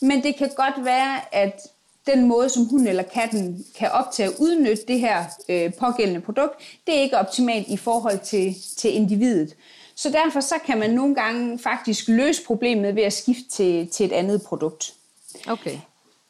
men 0.00 0.22
det 0.22 0.36
kan 0.36 0.50
godt 0.56 0.84
være, 0.84 1.34
at 1.34 1.60
den 2.06 2.28
måde, 2.28 2.48
som 2.48 2.64
hun 2.64 2.86
eller 2.86 3.02
katten 3.02 3.64
kan 3.78 3.90
optage 3.90 4.28
og 4.28 4.34
udnytte 4.38 4.82
det 4.88 5.00
her 5.00 5.24
øh, 5.48 5.74
pågældende 5.74 6.20
produkt, 6.20 6.54
det 6.86 6.96
er 6.96 7.00
ikke 7.00 7.18
optimalt 7.18 7.68
i 7.68 7.76
forhold 7.76 8.18
til, 8.18 8.54
til 8.76 8.94
individet. 8.94 9.56
Så 9.94 10.10
derfor 10.10 10.40
så 10.40 10.54
kan 10.66 10.78
man 10.78 10.90
nogle 10.90 11.14
gange 11.14 11.58
faktisk 11.58 12.08
løse 12.08 12.44
problemet 12.44 12.96
ved 12.96 13.02
at 13.02 13.12
skifte 13.12 13.48
til, 13.50 13.88
til 13.88 14.06
et 14.06 14.12
andet 14.12 14.42
produkt. 14.42 14.94
Okay. 15.48 15.78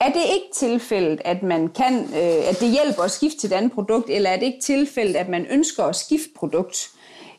Er 0.01 0.13
det 0.13 0.23
ikke 0.35 0.47
tilfældet, 0.55 1.21
at 1.25 1.43
man 1.43 1.69
kan, 1.69 2.05
øh, 2.05 2.49
at 2.49 2.61
det 2.61 2.71
hjælper 2.71 3.03
at 3.03 3.11
skifte 3.11 3.39
til 3.39 3.47
et 3.47 3.53
andet 3.53 3.73
produkt, 3.73 4.11
eller 4.11 4.31
er 4.31 4.37
det 4.37 4.47
ikke 4.47 4.61
tilfældet, 4.61 5.17
at 5.17 5.29
man 5.29 5.47
ønsker 5.47 5.85
at 5.85 5.97
skifte 5.97 6.29
produkt, 6.37 6.91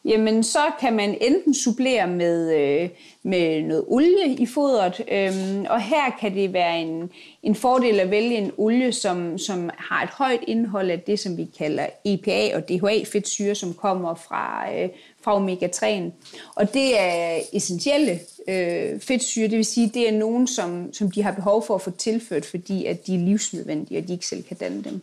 jamen 0.06 0.44
så 0.44 0.60
kan 0.80 0.94
man 0.94 1.18
enten 1.22 1.54
supplere 1.54 2.08
med, 2.08 2.56
øh, 2.56 2.90
med 3.24 3.62
noget 3.62 3.86
olie 3.88 4.36
i 4.36 4.46
fodret, 4.46 5.02
øh, 5.12 5.66
og 5.70 5.82
her 5.82 6.12
kan 6.20 6.36
det 6.36 6.54
være 6.54 6.82
en, 6.82 7.10
en 7.44 7.56
fordel 7.56 8.00
at 8.00 8.12
vælge 8.12 8.38
en 8.38 8.52
olie, 8.58 8.92
som, 8.92 9.38
som 9.38 9.70
har 9.78 10.04
et 10.04 10.10
højt 10.10 10.44
indhold 10.48 10.90
af 10.90 11.00
det, 11.00 11.20
som 11.20 11.38
vi 11.38 11.48
kalder 11.58 11.86
EPA 12.06 12.56
og 12.56 12.70
DHA-fedtsyre, 12.70 13.56
som 13.56 13.74
kommer 13.74 14.16
fra, 14.16 14.74
øh, 14.74 14.90
fra 15.22 15.38
omega-3'en. 15.38 16.12
Og 16.56 16.74
det 16.74 17.00
er 17.00 17.40
essentielle 17.54 18.20
øh, 18.48 19.00
fedtsyre, 19.00 19.48
det 19.48 19.58
vil 19.58 19.66
sige, 19.66 19.92
det 19.94 20.10
er 20.10 20.18
nogen, 20.18 20.48
som, 20.48 20.94
som 20.94 21.12
de 21.12 21.24
har 21.24 21.32
behov 21.32 21.66
for 21.66 21.76
at 21.76 21.82
få 21.82 21.92
tilført, 21.92 22.46
fordi 22.46 22.86
at 22.86 23.08
de 23.08 23.16
er 23.16 23.20
livsnødvendige, 23.20 24.00
og 24.00 24.08
de 24.08 24.14
ikke 24.14 24.28
selv 24.28 24.44
kan 24.44 24.58
danne 24.58 24.84
dem. 24.84 25.02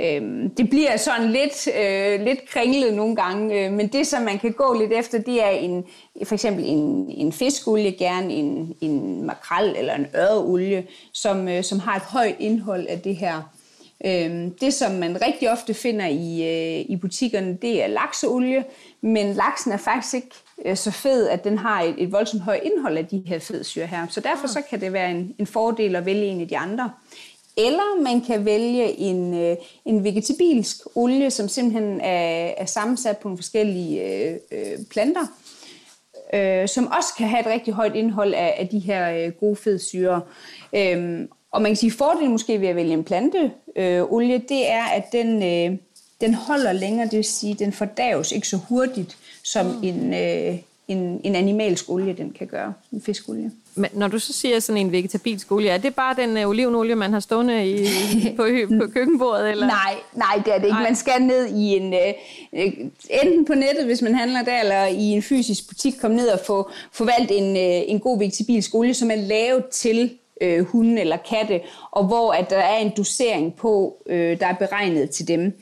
Øh, 0.00 0.50
det 0.56 0.70
bliver 0.70 0.96
sådan 0.96 1.30
lidt, 1.30 1.68
øh, 1.78 2.26
lidt 2.26 2.48
kringlet 2.48 2.94
nogle 2.94 3.16
gange, 3.16 3.64
øh, 3.64 3.72
men 3.72 3.88
det, 3.88 4.06
som 4.06 4.22
man 4.22 4.38
kan 4.38 4.52
gå 4.52 4.78
lidt 4.80 4.92
efter, 4.92 5.18
det 5.18 5.44
er 5.44 5.50
en, 5.50 5.84
for 6.24 6.34
eksempel 6.34 6.64
en, 6.66 7.10
en 7.10 7.32
fiskolie, 7.32 7.92
gerne 7.92 8.32
en, 8.32 8.74
en 8.80 9.26
makrel 9.26 9.74
eller 9.78 9.94
en 9.94 10.06
øreolie, 10.16 10.86
som, 11.12 11.48
øh, 11.48 11.64
som 11.64 11.78
har 11.78 11.96
et 11.96 12.02
højt 12.02 12.36
indhold 12.38 12.86
af 12.86 13.00
det 13.00 13.16
her 13.16 13.42
Øhm, 14.04 14.50
det, 14.60 14.74
som 14.74 14.92
man 14.92 15.22
rigtig 15.22 15.52
ofte 15.52 15.74
finder 15.74 16.06
i, 16.06 16.42
øh, 16.42 16.86
i 16.88 16.96
butikkerne, 16.96 17.58
det 17.62 17.82
er 17.82 17.86
lakseolie, 17.86 18.64
men 19.00 19.34
laksen 19.34 19.72
er 19.72 19.76
faktisk 19.76 20.14
ikke 20.14 20.36
øh, 20.64 20.76
så 20.76 20.90
fed, 20.90 21.28
at 21.28 21.44
den 21.44 21.58
har 21.58 21.82
et, 21.82 21.94
et 21.98 22.12
voldsomt 22.12 22.42
højt 22.42 22.62
indhold 22.62 22.96
af 22.96 23.06
de 23.06 23.22
her 23.26 23.38
fedtsyre 23.38 23.86
her. 23.86 24.06
Så 24.08 24.20
derfor 24.20 24.46
så 24.46 24.62
kan 24.70 24.80
det 24.80 24.92
være 24.92 25.10
en, 25.10 25.34
en 25.38 25.46
fordel 25.46 25.96
at 25.96 26.06
vælge 26.06 26.24
en 26.24 26.40
af 26.40 26.48
de 26.48 26.58
andre. 26.58 26.90
Eller 27.66 28.02
man 28.02 28.20
kan 28.20 28.44
vælge 28.44 28.98
en, 28.98 29.34
øh, 29.34 29.56
en 29.84 30.04
vegetabilsk 30.04 30.76
olie, 30.94 31.30
som 31.30 31.48
simpelthen 31.48 32.00
er, 32.00 32.52
er 32.56 32.64
sammensat 32.64 33.18
på 33.18 33.28
nogle 33.28 33.38
forskellige 33.38 34.02
øh, 34.02 34.36
øh, 34.52 34.78
planter, 34.90 35.26
øh, 36.34 36.68
som 36.68 36.86
også 36.86 37.08
kan 37.18 37.28
have 37.28 37.40
et 37.40 37.46
rigtig 37.46 37.74
højt 37.74 37.96
indhold 37.96 38.34
af, 38.34 38.54
af 38.58 38.68
de 38.68 38.78
her 38.78 39.10
øh, 39.10 39.32
gode 39.32 39.56
fedtsyre. 39.56 40.20
Øh, 40.72 41.28
og 41.52 41.62
man 41.62 41.70
kan 41.70 41.76
sige, 41.76 41.92
fordelen 41.92 42.30
måske 42.30 42.60
ved 42.60 42.68
at 42.68 42.76
vælge 42.76 42.92
en 42.92 43.04
planteolie, 43.04 44.34
øh, 44.34 44.40
det 44.48 44.70
er, 44.70 44.84
at 44.84 45.12
den, 45.12 45.42
øh, 45.42 45.78
den 46.20 46.34
holder 46.34 46.72
længere, 46.72 47.04
det 47.04 47.16
vil 47.16 47.24
sige, 47.24 47.54
den 47.54 47.72
fordaves 47.72 48.32
ikke 48.32 48.48
så 48.48 48.56
hurtigt, 48.68 49.18
som 49.44 49.66
mm. 49.66 49.82
en, 49.82 50.14
øh, 50.14 50.58
en, 50.90 51.20
en 51.24 51.34
animalsk 51.34 51.90
olie, 51.90 52.12
den 52.12 52.30
kan 52.38 52.46
gøre, 52.46 52.72
en 52.92 53.02
fiskolie. 53.02 53.50
Men 53.74 53.90
når 53.92 54.08
du 54.08 54.18
så 54.18 54.32
siger 54.32 54.60
sådan 54.60 54.80
en 54.80 54.92
vegetabilsk 54.92 55.52
olie, 55.52 55.70
er 55.70 55.78
det 55.78 55.94
bare 55.94 56.14
den 56.14 56.36
øh, 56.36 56.48
olivenolie, 56.48 56.94
man 56.94 57.12
har 57.12 57.20
stående 57.20 57.70
i, 57.70 57.86
på, 58.36 58.46
på 58.80 58.86
køkkenbordet? 58.94 59.50
Eller? 59.50 59.66
Nej, 59.66 59.94
nej, 60.14 60.42
det 60.44 60.54
er 60.54 60.58
det 60.58 60.64
ikke. 60.64 60.74
Nej. 60.74 60.82
Man 60.82 60.96
skal 60.96 61.22
ned 61.22 61.46
i 61.46 61.76
en, 61.76 61.94
øh, 61.94 62.72
enten 63.22 63.44
på 63.44 63.54
nettet, 63.54 63.84
hvis 63.84 64.02
man 64.02 64.14
handler 64.14 64.42
der, 64.42 64.60
eller 64.60 64.86
i 64.86 65.02
en 65.02 65.22
fysisk 65.22 65.68
butik, 65.68 65.94
komme 66.00 66.16
ned 66.16 66.28
og 66.28 66.40
få, 66.46 66.70
få 66.92 67.04
valgt 67.04 67.30
en, 67.30 67.56
øh, 67.56 67.90
en 67.90 68.00
god 68.00 68.18
vegetabilsk 68.18 68.74
olie, 68.74 68.94
som 68.94 69.10
er 69.10 69.16
lavet 69.16 69.64
til 69.66 70.10
øh, 70.40 70.64
hunde 70.64 71.00
eller 71.00 71.16
katte, 71.16 71.60
og 71.90 72.04
hvor 72.04 72.32
at 72.32 72.50
der 72.50 72.56
er 72.56 72.78
en 72.78 72.92
dosering 72.96 73.54
på, 73.54 73.96
øh, 74.06 74.40
der 74.40 74.46
er 74.46 74.54
beregnet 74.54 75.10
til 75.10 75.28
dem. 75.28 75.52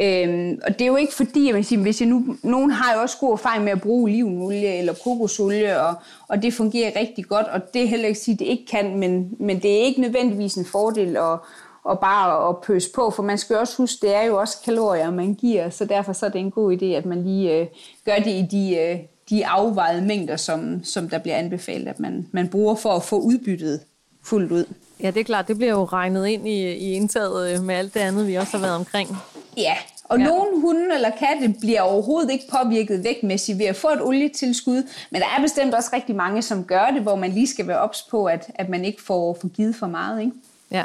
Øhm, 0.00 0.60
og 0.66 0.72
det 0.72 0.80
er 0.80 0.86
jo 0.86 0.96
ikke 0.96 1.14
fordi, 1.14 1.48
at 1.48 1.54
man 1.54 1.64
siger, 1.64 1.82
hvis 1.82 2.00
jeg 2.00 2.08
nu, 2.08 2.36
nogen 2.42 2.70
har 2.70 2.94
jo 2.94 3.00
også 3.00 3.16
god 3.20 3.32
erfaring 3.32 3.64
med 3.64 3.72
at 3.72 3.80
bruge 3.80 4.02
olivenolie 4.02 4.78
eller 4.78 4.94
kokosolie, 5.04 5.80
og, 5.80 5.94
og 6.28 6.42
det 6.42 6.54
fungerer 6.54 7.00
rigtig 7.00 7.24
godt, 7.24 7.46
og 7.46 7.74
det 7.74 7.82
er 7.82 7.86
heller 7.86 8.08
ikke 8.08 8.20
sige, 8.20 8.32
at 8.32 8.38
det 8.38 8.46
ikke 8.46 8.66
kan, 8.66 8.98
men, 8.98 9.36
men 9.38 9.62
det 9.62 9.70
er 9.70 9.84
ikke 9.84 10.00
nødvendigvis 10.00 10.54
en 10.54 10.64
fordel 10.64 11.16
at, 11.16 11.38
og 11.84 11.98
bare 11.98 12.48
at 12.48 12.56
pøse 12.60 12.90
på, 12.94 13.10
for 13.10 13.22
man 13.22 13.38
skal 13.38 13.56
også 13.56 13.76
huske, 13.76 14.06
det 14.06 14.14
er 14.14 14.22
jo 14.22 14.40
også 14.40 14.58
kalorier, 14.64 15.10
man 15.10 15.34
giver, 15.34 15.70
så 15.70 15.84
derfor 15.84 16.12
så 16.12 16.26
er 16.26 16.30
det 16.30 16.38
en 16.38 16.50
god 16.50 16.76
idé, 16.76 16.84
at 16.84 17.06
man 17.06 17.24
lige 17.24 17.60
øh, 17.60 17.66
gør 18.04 18.16
det 18.16 18.30
i 18.30 18.46
de, 18.50 18.76
øh, 18.76 18.98
de 19.30 19.46
afvejede 19.46 20.02
mængder, 20.02 20.36
som, 20.36 20.84
som 20.84 21.08
der 21.08 21.18
bliver 21.18 21.36
anbefalet, 21.36 21.88
at 21.88 22.00
man, 22.00 22.28
man 22.32 22.48
bruger 22.48 22.74
for 22.74 22.90
at 22.90 23.02
få 23.02 23.20
udbyttet 23.20 23.80
fuldt 24.22 24.52
ud. 24.52 24.64
Ja, 25.02 25.10
det 25.10 25.20
er 25.20 25.24
klart. 25.24 25.48
Det 25.48 25.56
bliver 25.56 25.72
jo 25.72 25.84
regnet 25.84 26.26
ind 26.26 26.48
i, 26.48 26.72
i 26.72 26.92
indtaget 26.92 27.54
øh, 27.54 27.62
med 27.62 27.74
alt 27.74 27.94
det 27.94 28.00
andet, 28.00 28.26
vi 28.26 28.34
også 28.34 28.52
har 28.52 28.66
været 28.66 28.76
omkring. 28.76 29.08
Ja, 29.56 29.74
og 30.04 30.18
ja. 30.18 30.24
nogle 30.24 30.60
hunde 30.60 30.94
eller 30.94 31.10
katte 31.10 31.54
bliver 31.60 31.80
overhovedet 31.80 32.30
ikke 32.30 32.44
påvirket 32.50 33.04
vægtmæssigt 33.04 33.58
ved 33.58 33.66
at 33.66 33.76
få 33.76 33.88
et 33.88 34.02
olietilskud, 34.02 34.82
men 35.10 35.20
der 35.20 35.26
er 35.38 35.42
bestemt 35.42 35.74
også 35.74 35.90
rigtig 35.92 36.16
mange, 36.16 36.42
som 36.42 36.64
gør 36.64 36.86
det, 36.86 37.02
hvor 37.02 37.16
man 37.16 37.30
lige 37.30 37.46
skal 37.46 37.66
være 37.66 37.78
ops 37.78 38.02
på, 38.02 38.26
at, 38.26 38.50
at 38.54 38.68
man 38.68 38.84
ikke 38.84 39.02
får, 39.02 39.38
får 39.40 39.48
givet 39.48 39.76
for 39.76 39.86
meget. 39.86 40.20
Ikke? 40.20 40.32
Ja. 40.70 40.84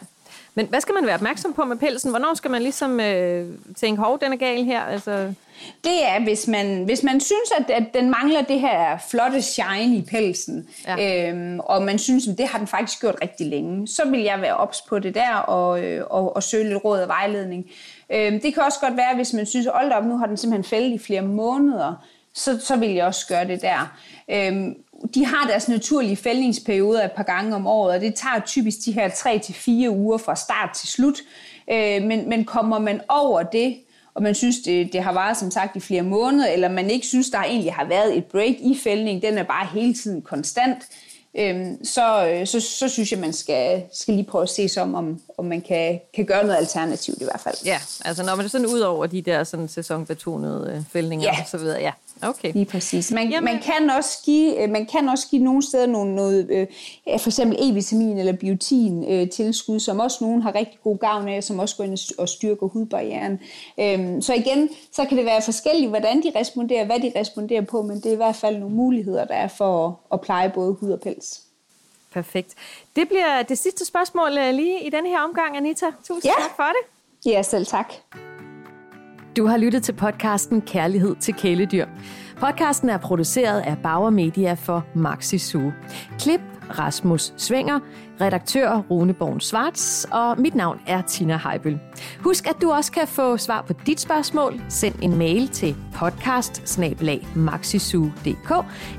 Men 0.55 0.65
hvad 0.65 0.81
skal 0.81 0.93
man 0.93 1.05
være 1.05 1.15
opmærksom 1.15 1.53
på 1.53 1.65
med 1.65 1.77
pelsen? 1.77 2.09
Hvornår 2.09 2.33
skal 2.33 2.51
man 2.51 2.61
ligesom 2.61 2.99
øh, 2.99 3.47
tænke, 3.75 4.01
hov, 4.01 4.19
den 4.19 4.33
er 4.33 4.37
gal 4.37 4.63
her? 4.63 4.81
Altså... 4.81 5.33
Det 5.83 6.07
er, 6.07 6.23
hvis 6.23 6.47
man, 6.47 6.83
hvis 6.83 7.03
man 7.03 7.19
synes, 7.19 7.51
at, 7.57 7.69
at 7.69 7.83
den 7.93 8.09
mangler 8.09 8.41
det 8.41 8.59
her 8.59 8.97
flotte 9.09 9.41
shine 9.41 9.95
i 9.95 10.01
pelsen, 10.01 10.67
ja. 10.87 11.29
øhm, 11.29 11.59
og 11.59 11.81
man 11.81 11.99
synes, 11.99 12.27
at 12.27 12.37
det 12.37 12.47
har 12.47 12.57
den 12.57 12.67
faktisk 12.67 13.01
gjort 13.01 13.15
rigtig 13.21 13.47
længe, 13.47 13.87
så 13.87 14.09
vil 14.09 14.19
jeg 14.19 14.41
være 14.41 14.57
ops 14.57 14.81
på 14.81 14.99
det 14.99 15.15
der 15.15 15.35
og, 15.35 15.83
øh, 15.83 16.05
og, 16.09 16.35
og 16.35 16.43
søge 16.43 16.63
lidt 16.63 16.85
råd 16.85 16.99
og 16.99 17.07
vejledning. 17.07 17.65
Øhm, 18.09 18.39
det 18.39 18.53
kan 18.53 18.63
også 18.63 18.79
godt 18.79 18.97
være, 18.97 19.15
hvis 19.15 19.33
man 19.33 19.45
synes, 19.45 19.67
at 19.67 19.93
op, 19.93 20.05
nu 20.05 20.17
har 20.17 20.25
den 20.25 20.37
simpelthen 20.37 20.69
fældet 20.69 20.93
i 20.93 20.97
flere 20.97 21.21
måneder, 21.21 22.05
så, 22.39 22.59
så 22.59 22.75
vil 22.75 22.89
jeg 22.89 23.05
også 23.05 23.27
gøre 23.27 23.47
det 23.47 23.61
der. 23.61 23.97
Øhm, 24.31 24.75
de 25.13 25.25
har 25.25 25.47
deres 25.47 25.67
naturlige 25.67 26.15
fældningsperioder 26.15 27.05
et 27.05 27.11
par 27.11 27.23
gange 27.23 27.55
om 27.55 27.67
året, 27.67 27.95
og 27.95 28.01
det 28.01 28.15
tager 28.15 28.39
typisk 28.45 28.77
de 28.85 28.91
her 28.91 29.09
3-4 29.09 29.89
uger 29.89 30.17
fra 30.17 30.35
start 30.35 30.69
til 30.75 30.87
slut. 30.87 31.19
Øh, 31.71 32.03
men, 32.03 32.29
men 32.29 32.45
kommer 32.45 32.79
man 32.79 33.01
over 33.07 33.43
det, 33.43 33.77
og 34.13 34.23
man 34.23 34.35
synes, 34.35 34.55
det, 34.65 34.93
det 34.93 35.03
har 35.03 35.13
varet 35.13 35.37
som 35.37 35.51
sagt 35.51 35.75
i 35.75 35.79
flere 35.79 36.01
måneder, 36.01 36.47
eller 36.47 36.69
man 36.69 36.89
ikke 36.89 37.07
synes, 37.07 37.29
der 37.29 37.37
egentlig 37.37 37.73
har 37.73 37.85
været 37.85 38.17
et 38.17 38.25
break 38.25 38.55
i 38.59 38.79
fældning, 38.83 39.21
den 39.21 39.37
er 39.37 39.43
bare 39.43 39.67
hele 39.73 39.93
tiden 39.93 40.21
konstant, 40.21 40.77
øhm, 41.37 41.85
så, 41.85 42.27
øh, 42.27 42.47
så, 42.47 42.59
så 42.59 42.89
synes 42.89 43.11
jeg, 43.11 43.19
man 43.19 43.33
skal, 43.33 43.83
skal 43.93 44.13
lige 44.13 44.25
prøve 44.25 44.41
at 44.43 44.49
se 44.49 44.69
sig 44.69 44.83
om, 44.83 44.95
om, 44.95 45.21
om 45.37 45.45
man 45.45 45.61
kan, 45.61 45.99
kan 46.15 46.25
gøre 46.25 46.43
noget 46.43 46.57
alternativt 46.57 47.21
i 47.21 47.23
hvert 47.23 47.39
fald. 47.39 47.55
Ja, 47.65 47.79
altså 48.05 48.23
når 48.23 48.35
man 48.35 48.45
er 48.45 48.49
sådan 48.49 48.67
ud 48.67 48.79
over 48.79 49.05
de 49.05 49.21
der 49.21 49.43
sådan 49.43 49.67
sæsonbetonede 49.67 50.73
øh, 50.75 50.83
fældninger 50.91 51.25
ja. 51.25 51.41
og 51.41 51.47
så 51.47 51.57
videre, 51.57 51.81
ja. 51.81 51.91
Okay. 52.23 52.53
Lige 52.53 52.65
præcis. 52.65 53.11
Man, 53.11 53.29
Jamen. 53.29 53.53
man, 53.53 53.61
kan 53.61 53.89
også 53.89 54.17
give, 54.25 54.63
øh, 54.63 54.69
man 54.69 54.85
kan 54.85 55.09
også 55.09 55.27
give 55.29 55.43
nogle 55.43 55.63
steder 55.63 55.85
nogle, 55.85 56.15
noget, 56.15 56.49
øh, 56.49 56.67
for 57.19 57.29
eksempel 57.29 57.57
E-vitamin 57.59 58.19
eller 58.19 58.33
biotin 58.33 59.11
øh, 59.11 59.29
tilskud, 59.29 59.79
som 59.79 59.99
også 59.99 60.17
nogen 60.21 60.41
har 60.41 60.55
rigtig 60.55 60.79
god 60.83 60.97
gavn 60.97 61.27
af, 61.27 61.43
som 61.43 61.59
også 61.59 61.77
går 61.77 61.83
ind 61.83 61.97
og 62.17 62.29
styrker 62.29 62.67
hudbarrieren. 62.67 63.39
Øhm, 63.79 64.21
så 64.21 64.33
igen, 64.33 64.69
så 64.91 65.05
kan 65.05 65.17
det 65.17 65.25
være 65.25 65.41
forskelligt, 65.41 65.89
hvordan 65.89 66.23
de 66.23 66.31
responderer, 66.35 66.85
hvad 66.85 66.99
de 66.99 67.11
responderer 67.15 67.61
på, 67.61 67.81
men 67.81 67.97
det 67.97 68.05
er 68.05 68.13
i 68.13 68.15
hvert 68.15 68.35
fald 68.35 68.57
nogle 68.57 68.75
muligheder, 68.75 69.25
der 69.25 69.35
er 69.35 69.47
for 69.47 69.87
at, 69.87 69.93
at 70.13 70.21
pleje 70.21 70.49
både 70.49 70.73
hud 70.73 70.91
og 70.91 70.99
pels. 70.99 71.41
Perfekt. 72.13 72.53
Det 72.95 73.07
bliver 73.07 73.43
det 73.43 73.57
sidste 73.57 73.85
spørgsmål 73.85 74.37
øh, 74.37 74.53
lige 74.53 74.83
i 74.83 74.89
denne 74.89 75.09
her 75.09 75.19
omgang, 75.19 75.57
Anita. 75.57 75.85
Tusind 76.03 76.31
ja. 76.37 76.43
tak 76.43 76.55
for 76.55 76.63
det. 76.63 77.31
Ja, 77.31 77.41
selv 77.41 77.65
tak. 77.65 77.93
Du 79.39 79.47
har 79.47 79.57
lyttet 79.57 79.83
til 79.83 79.93
podcasten 79.93 80.61
Kærlighed 80.61 81.15
til 81.15 81.33
kæledyr. 81.33 81.85
Podcasten 82.39 82.89
er 82.89 82.97
produceret 82.97 83.59
af 83.59 83.77
Bauer 83.77 84.09
Media 84.09 84.53
for 84.53 84.85
Maxi 84.95 85.37
Zoo. 85.37 85.71
Klip 86.19 86.41
Rasmus 86.79 87.33
Svinger, 87.37 87.79
redaktør 88.21 88.81
Rune 88.89 89.13
Born 89.13 89.39
Svarts, 89.39 90.07
og 90.11 90.41
mit 90.41 90.55
navn 90.55 90.79
er 90.87 91.01
Tina 91.01 91.39
Heibel. 91.49 91.79
Husk, 92.19 92.47
at 92.49 92.55
du 92.61 92.71
også 92.71 92.91
kan 92.91 93.07
få 93.07 93.37
svar 93.37 93.61
på 93.61 93.73
dit 93.85 93.99
spørgsmål. 93.99 94.61
Send 94.69 94.95
en 95.01 95.17
mail 95.17 95.47
til 95.47 95.75
podcast 95.95 96.79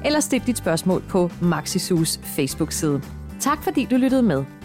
eller 0.04 0.20
stil 0.20 0.42
dit 0.46 0.58
spørgsmål 0.58 1.02
på 1.08 1.30
Maxisus 1.42 2.20
Facebook-side. 2.24 3.02
Tak 3.40 3.62
fordi 3.62 3.84
du 3.84 3.96
lyttede 3.96 4.22
med. 4.22 4.59